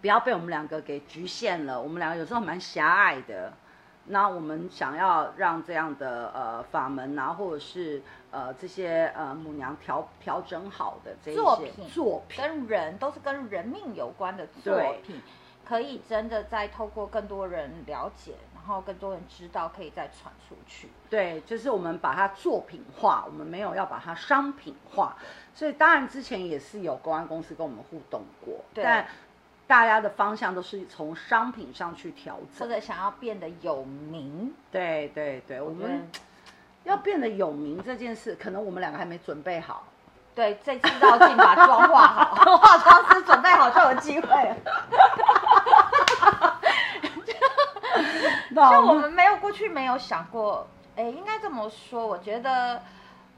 [0.00, 3.52] 不要被我们两个给局限了，我们两个有时候蛮狭隘的。
[4.06, 14.74] 那我们想要让这样的呃法门啊，或者是呃这些呃母娘调调整好的这些作品，作品跟人都是跟人命有关的作
[15.04, 15.22] 品，
[15.64, 20.88] 可以真的再透过更多人了解，然后更多人知道，可以再传出去。
[21.08, 25.16] 对，就是我们把它作品化，我们没有要把它商品化。
[25.54, 29.06] 所以当然之前也是有公安公司跟我们互动过，对但。
[29.72, 34.52] 大家的方向都是从商品上去调整，或者想要变得有名。
[34.70, 36.06] 对对对，我们
[36.84, 39.84] 要变得有名这件事，可能我们两个还没准备好。
[40.34, 44.56] 对，这次绕境把妆化好， 化妆师准备好就有机会了。
[48.54, 52.78] 就我们没有过去没有想过，哎，应该这么说，我觉得。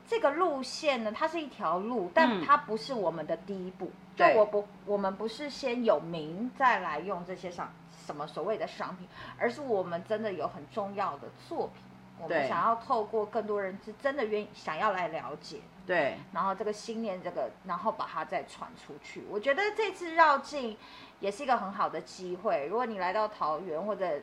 [0.07, 3.87] 这个路线呢，它是一条路，但它不是我们的第一步。
[3.87, 7.73] 嗯、就我不，我们不是先有名再来用这些商
[8.07, 11.83] 什么所谓的商品，而是我们真的有很重要的作品，
[12.21, 19.25] 我们想要透过更多人是真的愿意想要来了解，对，然后这个信念，这个然后把它再传出去。
[19.31, 20.77] 我觉得这次绕境
[21.19, 22.67] 也是一个很好的机会。
[22.67, 24.21] 如果你来到桃园或者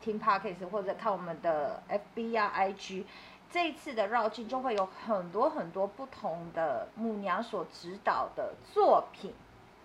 [0.00, 1.82] 听 Podcast 或者看我们的
[2.16, 3.04] FB 啊 IG。
[3.50, 9.32] 这一次的绕境就会有很多很多不同的母娘所指导的作品，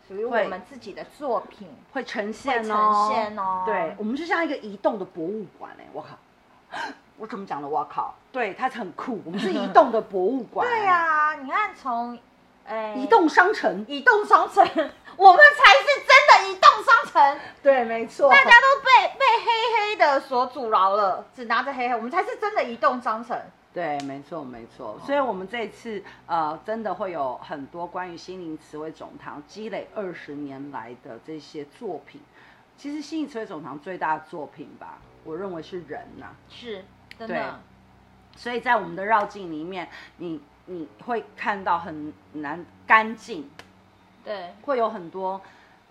[0.08, 3.64] 属于我们自己的作品会呈现哦，呈现哦。
[3.66, 6.10] 对，我们就像一个移动的博物馆哎，我靠，
[7.18, 7.68] 我怎么讲的？
[7.68, 10.68] 我靠，对，它很酷，我们是 移动的博物馆。
[10.68, 12.20] 对呀、啊，你看从，
[12.66, 14.64] 哎，移动商城，移动商城，
[15.18, 17.40] 我们才是真的移动商城。
[17.62, 23.40] 对，没错，大家都被被黑黑的所阻挠了，只拿着黑黑，我们才是真的移动商城。
[23.74, 25.00] 对，没错，没错。
[25.04, 32.22] 所以，我们这一次呃，真的会有很多关于心灵慈惠总堂积累二十年来的这些作品。
[32.78, 36.86] 其实，心灵慈惠总堂最大的作品吧，我认为是人呐、啊，是
[37.18, 37.34] 真的。
[37.34, 37.44] 对，
[38.40, 43.50] 所以在我们的绕境里面，你你会看到很难干净，
[44.24, 45.42] 对，会有很多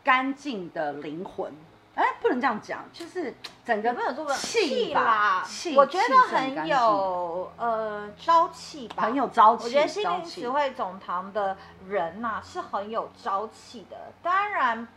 [0.02, 1.52] 干净的灵魂。
[1.94, 3.34] 哎，不能这样讲，就是
[3.66, 9.64] 整个没有这个气吧，气，我觉得很有呃朝气吧，很有朝气。
[9.64, 11.54] 我觉得心灵词汇总堂的
[11.86, 14.88] 人呐、啊、是很有朝气的，当然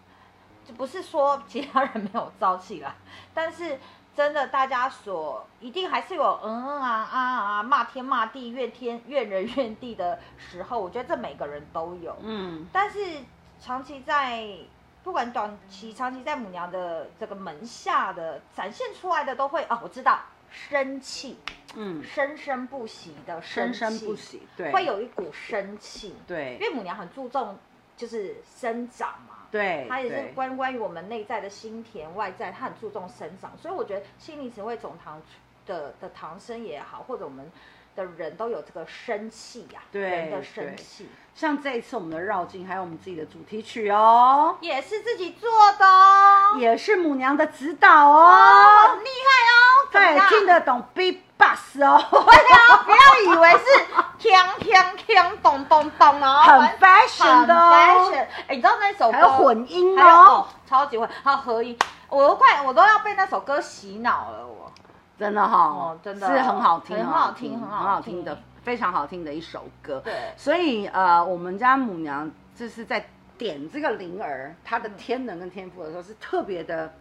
[0.65, 2.95] 就不是说其他人没有朝气啦，
[3.33, 3.77] 但是
[4.15, 12.99] 真的大家所一定还是有嗯嗯啊啊啊骂天骂地怨天怨人怨地的时候，我觉得这每个人都有，嗯，但是
[13.59, 14.57] 长期在。
[15.03, 21.37] 不管短期、长期，在母娘的这个门下的展现出来的，都会哦，我知道生气，
[21.75, 27.55] 嗯，生生不息的生生不息，对，会有一股生气，对，因为母娘很注重
[27.95, 35.21] 就是生长嘛，对，它也是关关于我们内在的心田外在，它很注重生长，所以我觉得心灵词汇总堂
[35.65, 37.51] 的的堂生也好，或者我们。
[37.95, 41.09] 的人都有这个生气呀，对，人的生气。
[41.33, 49.59] 像这一次我们的绕境，还有我们自己的主题曲哦，也是自己做的哦，也是母娘的指导哦，很厉害哦。
[49.91, 52.01] 对，听得懂 Big Bass 哦。
[52.85, 53.65] 不要以为是
[54.19, 58.13] 锵锵锵咚咚咚哦，很 fashion 的哦。
[58.47, 61.77] 哎，你知道那首歌还有混音哦，超级混，还有合音，
[62.09, 64.71] 我都快，我都要被那首歌洗脑了，我。
[65.17, 70.01] 真的哈、哦，真的是很好听，很好听，很好听的，非常好听的一首歌。
[70.03, 73.07] 对，所以呃，我们家母娘就是在
[73.37, 76.93] 点这个灵儿，她的天能跟天赋的时候，是特别的，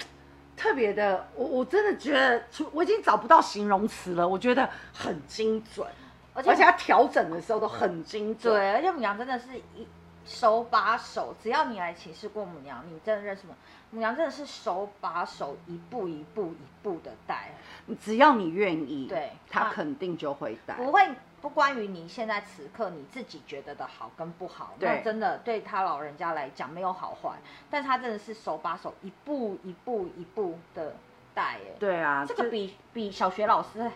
[0.57, 1.27] 特别的。
[1.35, 2.43] 我我真的觉得，
[2.73, 4.27] 我已经找不到形容词了。
[4.27, 5.87] 我觉得很精准，
[6.35, 8.55] 而且她调整的时候都很精准。
[8.55, 9.87] 对，而且母娘真的是一
[10.25, 13.55] 手把手，只要你来请示过母娘，你真的认识吗？
[13.95, 17.53] 母娘真的是手把手，一步一步一步的带。
[18.01, 20.74] 只要你愿意，对，他肯定就会带。
[20.74, 21.09] 不会
[21.40, 27.38] 不关于你现在此刻你自己觉得的好跟不好，对，那真的对他老人家来讲没有好坏，
[27.70, 30.97] 但他真的是手把手，一步一步一步的
[31.32, 31.42] 带。
[31.42, 33.88] 哎，对啊，这个比比小学老师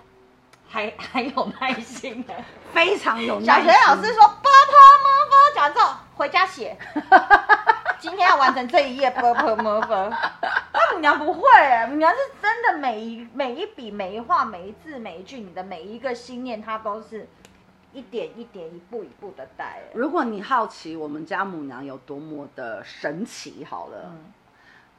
[0.68, 2.34] 还 还有耐心的，
[2.72, 3.64] 非常有耐心。
[3.64, 6.78] 小学老师说：“爸爸妈妈讲之后回家写。”
[8.00, 10.10] 今天要完成这一页，啵啵啵啵。
[10.72, 11.42] 那母娘不会，
[11.88, 17.26] 母娘是真的每一每一笔每一画每一字每一句，你的每一个心念，它都是
[17.92, 19.82] 一点一点一步一步的带。
[19.94, 24.32] 如果你好奇我们家母娘有多么的神奇，好了，嗯、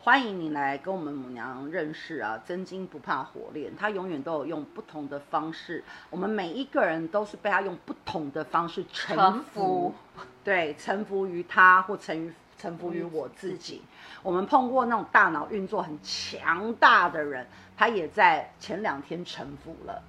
[0.02, 2.42] 欢迎你来跟我们母娘认识啊！
[2.46, 9.96] 真金不怕火炼，她永远都有用不同的方式，我们每一个人都是被她用不同的方式臣服，臣服
[10.44, 12.34] 对，臣服于她或臣于。
[12.60, 13.82] 臣服于我自己。
[14.22, 17.48] 我们碰过那种大脑运作很强大的人，
[17.78, 20.04] 他也在前两天臣服了。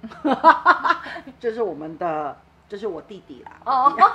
[1.39, 2.37] 就是我们的，
[2.67, 3.51] 就是我弟弟啦。
[3.65, 3.95] 哦。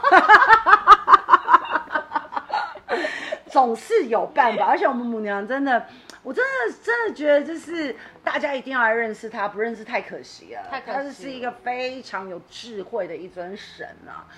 [3.51, 5.87] 总是有办法，而且我们母娘真的，
[6.23, 10.63] 我真的真的觉得，就是大家一定要来认识他，不认识太可惜了。
[10.71, 11.05] 太可惜了。
[11.05, 14.29] 他是一个非常有智慧的一尊神啊！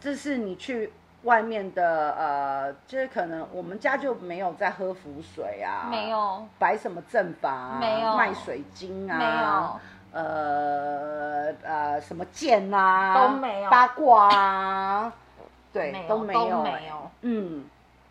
[0.00, 0.92] 这是你去。
[1.24, 6.46] 外面的呃，就是可能我们家就没有在喝符水啊，没有。
[6.58, 8.16] 摆什么阵法啊，没有。
[8.16, 9.80] 卖水晶啊，没有。
[10.12, 15.12] 呃呃什么剑啊都没有，八卦啊，
[15.72, 17.64] 对都没有，都没有，嗯。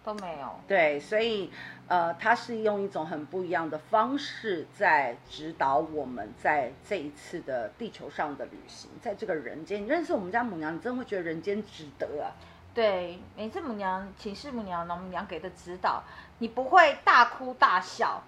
[0.06, 1.50] 都没有，对，所以
[1.88, 12.36] 呃，他是用一种很不一样的方式在指导我们在这一次的地球上的旅行，在这个人间，你认识我们家母娘，你真的会觉得人间值得啊。
[12.74, 16.02] 对，每次母娘请示母娘，老母娘给的指导，
[16.40, 18.24] 你不会大哭大笑、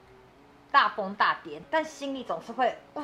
[0.71, 3.03] 大疯大癫，但心里总是会哇，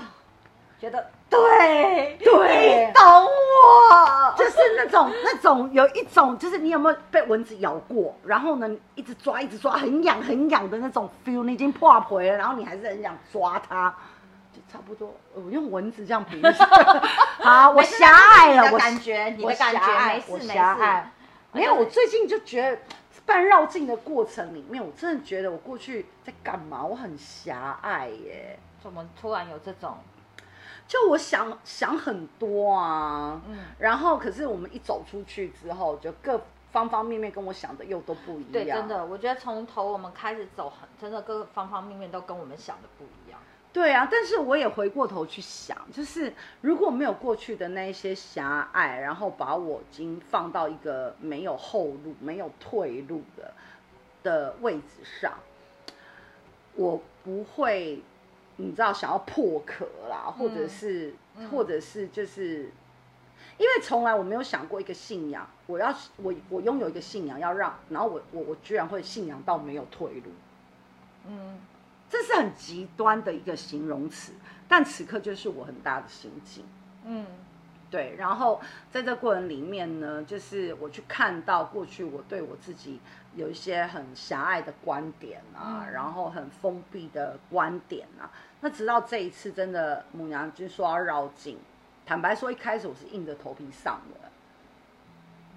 [0.79, 8.15] 觉得对对，你懂我，就是那种那种有一种，就是你有没有被蚊子咬过？
[8.23, 13.91] 然后呢，一直抓一直抓，很痒很痒的那种 feel，你已经破皮了，然后你还是很想抓它，
[14.53, 15.11] 就差不多。
[15.33, 16.43] 我用蚊子这样比喻，
[17.41, 21.03] 好，我狭隘了，我感觉你的感觉没事没事。
[21.53, 22.77] 没有，我最近就觉得
[23.25, 26.85] 半绕境的过程里面，我真的觉得我过去在干嘛？
[26.85, 28.57] 我很狭隘耶。
[28.81, 29.97] 怎么突然有这种？
[30.87, 36.41] 就我想想很多啊，嗯，然后可是我们一走出去之后，就各
[36.71, 38.51] 方方面面跟我想的又都不一样。
[38.51, 43.39] 对，真的，我觉得从头我们开始走，很真的各方方面面都跟我们想的不一样。
[43.73, 53.53] 对啊，但是我也回过头去想，就是如果没有过去的那一些狭隘，然后把我已经放到一个没有后路、没有退路的
[54.23, 55.35] 的位置上，
[56.75, 58.01] 我不会，
[58.57, 62.69] 你知道，想要破壳啦，或者是，嗯、或者是，就是
[63.57, 70.31] 因为从来我没有想过一个信仰，我要我我拥有一个信仰，要让，然后我我我居然会信仰到没有退路，
[71.29, 71.57] 嗯。
[72.11, 74.33] 这是很极端的一个形容词，
[74.67, 76.65] 但此刻就是我很大的心境。
[77.05, 77.25] 嗯，
[77.89, 78.15] 对。
[78.17, 78.59] 然后
[78.91, 82.99] 在这过程里面呢，就是我去看到过去我对我自己
[83.35, 88.29] 有一些很狭隘的观点啊，嗯、然后很封闭的观点啊。
[88.59, 91.57] 那直到这一次，真的母娘就说要绕境。
[92.05, 94.29] 坦白说，一开始我是硬着头皮上的。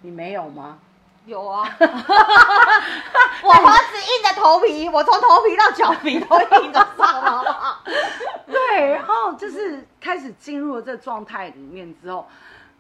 [0.02, 0.78] 你没有吗？
[1.27, 7.83] 有啊， 我何止硬着头皮，我从头皮到脚皮都硬着上了，好不好？
[8.47, 12.27] 对，然后就是开始进入了这状态里面之后，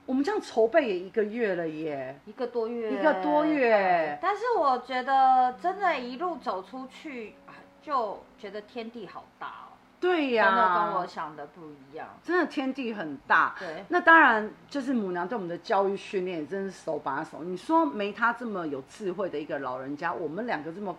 [0.04, 4.18] 我们这样筹备也一个月了耶，一个多月，一个多月。
[4.20, 7.34] 但是我觉得，真的，一路走出去，
[7.82, 9.63] 就觉得天地好大哦。
[10.04, 13.54] 对呀，真的跟我想的不一样，真的天地很大。
[13.58, 17.42] 对，那当然就是母娘对我们的教育训练也真是手把手。
[17.42, 20.94] 你说没他这么有智慧的一个老人家，我们两个这么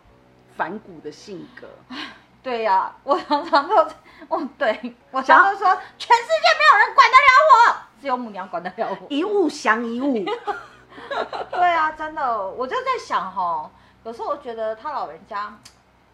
[0.57, 1.67] 反骨的性格，
[2.41, 3.75] 对呀、啊，我常常都，
[4.27, 5.67] 哦，对我常常说，
[5.99, 10.25] 全世界没有人管得了我，只有母娘管得了我，一物降一物。
[11.51, 13.69] 对啊，真的，我就在想哈，
[14.03, 15.55] 有时候我觉得他老人家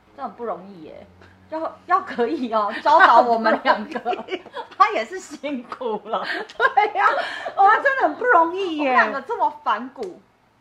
[0.10, 1.08] 真的很不容易耶。
[1.52, 4.00] 要要可以哦，教导我们两个，
[4.78, 6.26] 他也是辛苦了。
[6.58, 8.92] 对呀、啊，哇，真的很不容易耶。
[8.92, 10.20] 两个这么反骨。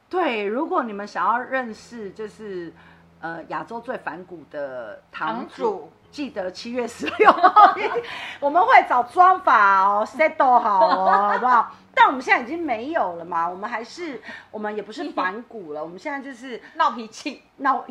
[0.09, 2.73] 对，如果你们想要认识，就是
[3.21, 7.73] 呃亚洲最反骨的堂主，堂主记得七月十六号，
[8.41, 11.73] 我们会找妆法哦，settle 好哦，好不好？
[11.95, 14.21] 但我们现在已经没有了嘛，我们还是，
[14.51, 17.85] 我们也不是反骨了，我们现在就是闹脾气，闹。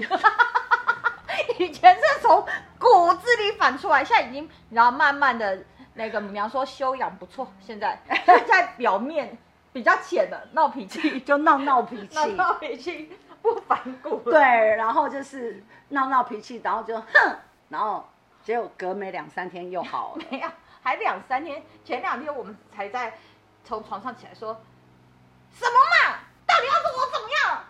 [1.58, 2.46] 以前是从
[2.80, 5.64] 骨子里反出来，现在已经，然后慢慢的
[5.94, 8.00] 那个母娘说修养不错，现在
[8.48, 9.38] 在表面
[9.72, 14.22] 比较浅的闹脾气， 就闹闹脾 气，闹脾气不反骨。
[14.26, 14.40] 对，
[14.76, 17.38] 然后就是闹闹脾气，然后就哼，
[17.70, 18.08] 然后
[18.44, 20.50] 结果隔没两三天又好了，没有，
[20.82, 23.18] 还两三天，前两天我们才在
[23.64, 24.54] 从床上起来说，
[25.54, 27.64] 什么嘛，到底要跟我怎么样？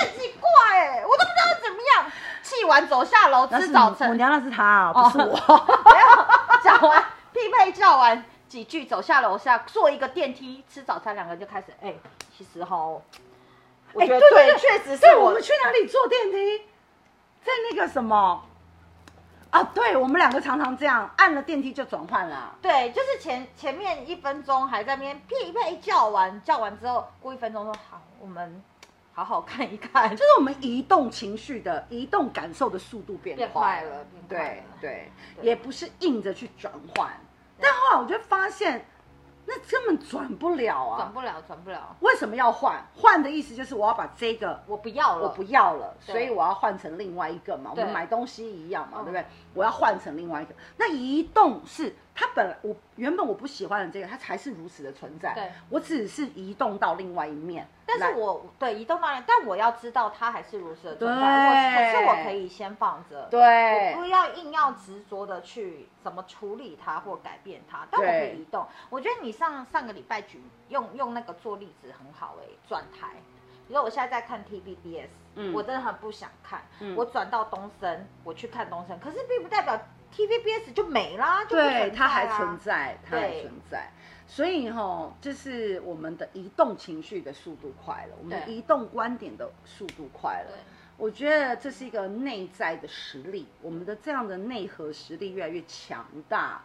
[0.00, 2.12] 很奇怪哎、欸，我都不知道怎么样。
[2.42, 5.34] 气完走下楼吃早餐，我娘那是他、哦，不是我。
[5.90, 12.00] 没有讲完匹配叫完几句，走下楼下坐一个电梯吃早餐，两个人就开始哎、欸，
[12.36, 13.02] 其实哈，我
[14.00, 15.26] 觉得对，确、欸、实是我。
[15.26, 16.58] 我们去哪里坐电梯？
[17.42, 18.42] 在那个什么
[19.50, 19.62] 啊？
[19.74, 22.54] 对，我们两个常常这样，按了电梯就转换了。
[22.60, 28.62] 对，就是前前面一分钟还在那边匹配叫完，叫完之后过一分钟说好，我们。
[29.14, 37.10] 好好看一看，就是我们移动情绪的、移动感受的速度变快了，变快了，对对，对，也不是硬着去转换。
[37.60, 38.84] 但后来我就发现，
[39.46, 41.96] 那根本转不了啊，转不了，转不了。
[42.00, 42.84] 为什么要换？
[42.96, 47.70] 换的意思就是我要把这个我不要了，我不要了，所以我要换成另外一个嘛。
[47.70, 49.24] 我们买东西一样嘛，对不对？
[49.54, 50.54] 我要换成另外一个。
[50.76, 51.94] 那移动是。
[52.16, 55.34] 它本来我原本我不喜欢的这个，它才是如此的存在。
[55.34, 57.68] 对，我只是移动到另外一面。
[57.86, 61.48] 但是我对移动到，但我要知道它还是如此的存在。
[61.48, 67.86] 我可是我可以先放着，对，我不要硬要执着的去怎么处理它或改变它。
[67.90, 68.66] 但我可以移动。
[68.90, 73.08] 我觉得你上上个礼拜举用用那个做例子很好诶、欸，转台。
[73.66, 79.78] 比如说我现在在看 TVBS，嗯，我真的很不想看，嗯、我转到东森，我去看东森，可是并不代表。
[80.14, 83.90] TVBS 就没啦，就对，它还存在，它还存在。
[84.26, 90.56] 所以哈，就是我们的移动情绪的速度快了，我们的移动观点的速度快了。
[90.96, 96.62] 我觉得这是一个内在的实力，我们的这样的内核实力越来越强大，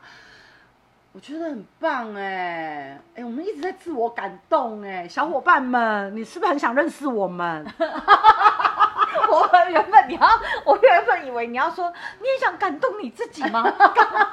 [1.11, 7.65] 我觉得很棒哎哎，我们一直在自我感动哎，小伙伴们，你是不是很想认识我们？
[9.29, 10.27] 我原本你要，
[10.65, 13.63] 我原本以为你要说，你也想感动你自己吗？
[13.69, 14.25] 赶快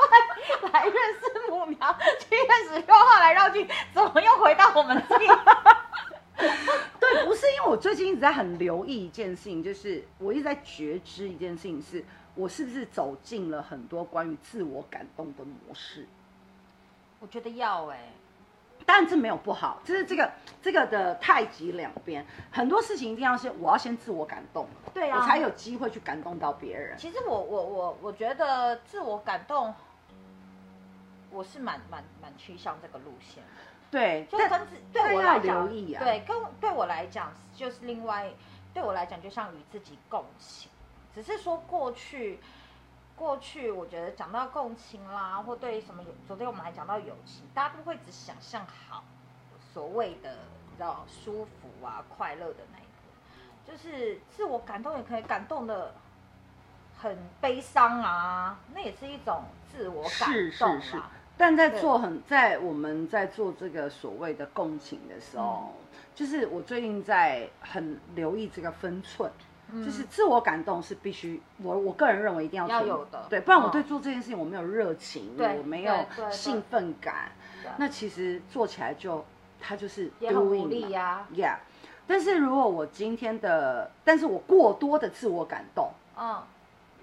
[0.72, 5.26] 来认识母娘，七月十六号来绕境，怎么又回到我们这里？
[7.00, 16.06] 对，不是因为我最近一直在很留意一件事情，就是我一直在觉知一件事情是，是我是不是走进了很多关于自我感动的模式？
[17.20, 18.12] 我觉得要哎、欸。
[18.86, 20.30] 但这没有不好，就是这个
[20.62, 26.96] 这个的太极两边，很多事情一定要是我要先自我感动，对啊，我才有机会去感动到别人。
[26.96, 29.74] 其实我我我我觉得自我感动，
[31.30, 33.62] 我是蛮蛮蛮趋向这个路线的。
[33.90, 38.32] 对，就跟对我来讲，啊、对，跟对我来讲就是另外，
[38.72, 40.70] 对我来讲就像与自己共情，
[41.12, 42.38] 只是说过去。
[43.16, 49.02] 过去我觉得讲到共情啦，或对什么有，昨天我们还讲到友情，大家都会只想象好
[49.72, 50.30] 所谓的
[50.70, 55.94] 你知道舒服啊、快乐的那一个，就是自我感动也可以感动的
[56.98, 60.80] 很悲伤啊，那也是一种自我感动啊。
[60.80, 61.02] 是是是。
[61.38, 69.45] 但在做很在我们在做这个所谓的共情的时候，嗯、就是我最近在很留意这个分寸，嗯、
[69.84, 77.32] 就是自我感动是必须我我个人认为一定要，要有的，对，不然我对做这件事情我没有热情，我没有兴奋感，
[77.76, 79.24] 那其实做起来就
[79.60, 81.56] 它就是很无力呀，yeah。
[82.06, 86.40] 但是如果我今天的，但是我过多的自我感动，嗯，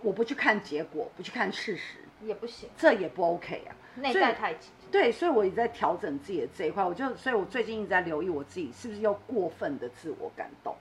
[0.02, 3.76] 我不去看结果，不去看事实，也不行，这也不 OK 啊。
[3.96, 6.84] 内在太急，对，所以我也在调整自己的这一块。
[6.84, 10.74] 我就，所以我最近一直在留意我自己是不是又过分的自我感动。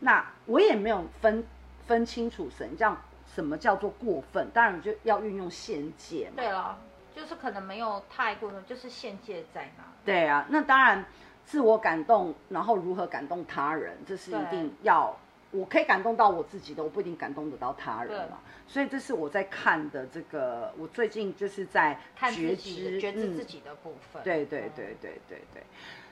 [0.00, 1.44] 那我也没有分
[1.86, 3.00] 分清楚神，这样
[3.34, 4.48] 什么叫做过分？
[4.50, 6.34] 当然就要运用限界嘛。
[6.36, 6.78] 对了，
[7.14, 9.84] 就是可能没有太过分，就是限界在哪？
[10.04, 11.04] 对啊，那当然
[11.44, 15.16] 自我感动，然后如何感动他人，这是一定要。
[15.52, 18.38] 我可以感动到我自己的，我不一定感动得到他人嘛。
[18.66, 21.98] 所以这是我在看的这个，我最近就是在
[22.34, 24.22] 觉知觉知自己的部分。
[24.24, 25.62] 对对对对对对。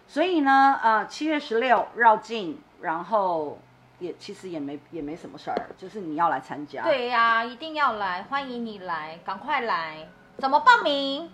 [0.06, 3.58] 所以呢，呃，七月十六绕境，然后
[4.04, 6.82] 也其实也没也没什么事儿，就是你要来参加。
[6.84, 10.06] 对呀、啊，一定要来，欢迎你来，赶快来。
[10.38, 11.30] 怎么报名？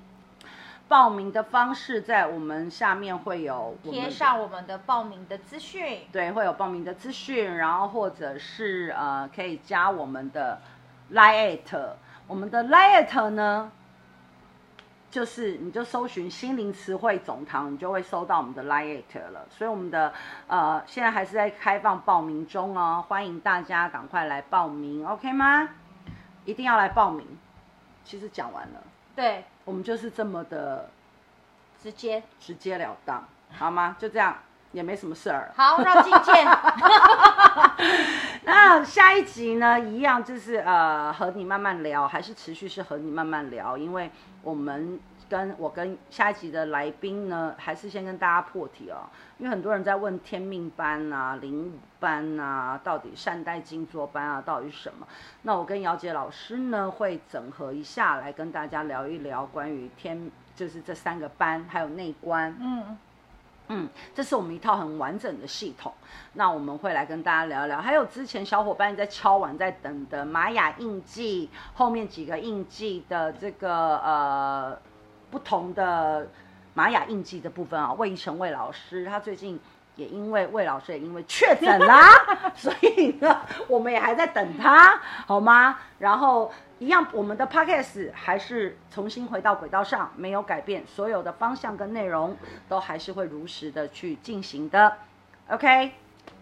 [0.88, 10.60] 报名的方式在我们下面会有贴上我们的报名的资讯，对，会有报名的资讯，然后或者是呃可以加我们的
[11.12, 11.90] Lite，
[12.26, 13.70] 我们的 Lite 呢，
[15.10, 19.44] 就是你就搜寻心灵词汇总堂，你就会搜到我们的 Lite 了。
[19.50, 20.12] 所以我们的
[20.46, 25.68] 呃现在还是在开放报名中哦，欢迎大家赶快来报名，OK 吗？
[26.44, 27.26] 一定要来报名。
[28.04, 28.82] 其实讲完了。
[29.16, 30.88] 对，我们就是这么的
[31.82, 33.96] 直接直截了当，好吗？
[33.98, 34.36] 就这样，
[34.72, 35.52] 也没什么事儿。
[35.56, 36.46] 好，绕境见。
[38.44, 39.78] 那下一集呢？
[39.78, 44.10] 一样就是呃，和你慢慢聊，还是持续是和你慢慢聊，因为
[44.42, 44.98] 我们。
[45.30, 49.06] 跟我跟下一集的来宾呢，还是先跟大家破题哦，
[49.38, 55.06] 因为很多人在问天命班啊、灵班啊，到底善待静坐班啊，到底是什么？
[55.42, 62.52] 那我跟姚杰老师呢，会整合一下来跟大家聊一聊关于天，就是这三个班还有内观。
[62.58, 62.98] 嗯
[63.70, 65.92] 嗯，这是我们一套很完整的系统。
[66.34, 74.78] 那我们会来跟大家聊一聊，还有之前小伙伴在敲完在等的玛雅印记后面几个印记的这个呃。
[75.30, 76.28] 不同的
[76.74, 79.56] 玛雅印记的部分啊，魏一成魏老师，他最近
[79.94, 82.10] 也因为魏老师也因为确诊啦，
[82.52, 85.78] 所以呢，我们也还在等他，好吗？
[86.00, 86.50] 然后
[86.80, 92.34] 一样，我们的 podcast 还是重新回到轨道上，没有改变，所有的方向跟内容
[92.70, 94.96] 都还是会如实的去进行的。
[95.48, 95.92] OK，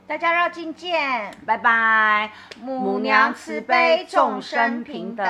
[0.07, 2.30] 大家绕境见，拜拜，
[2.61, 5.26] 母娘慈悲，众生平等。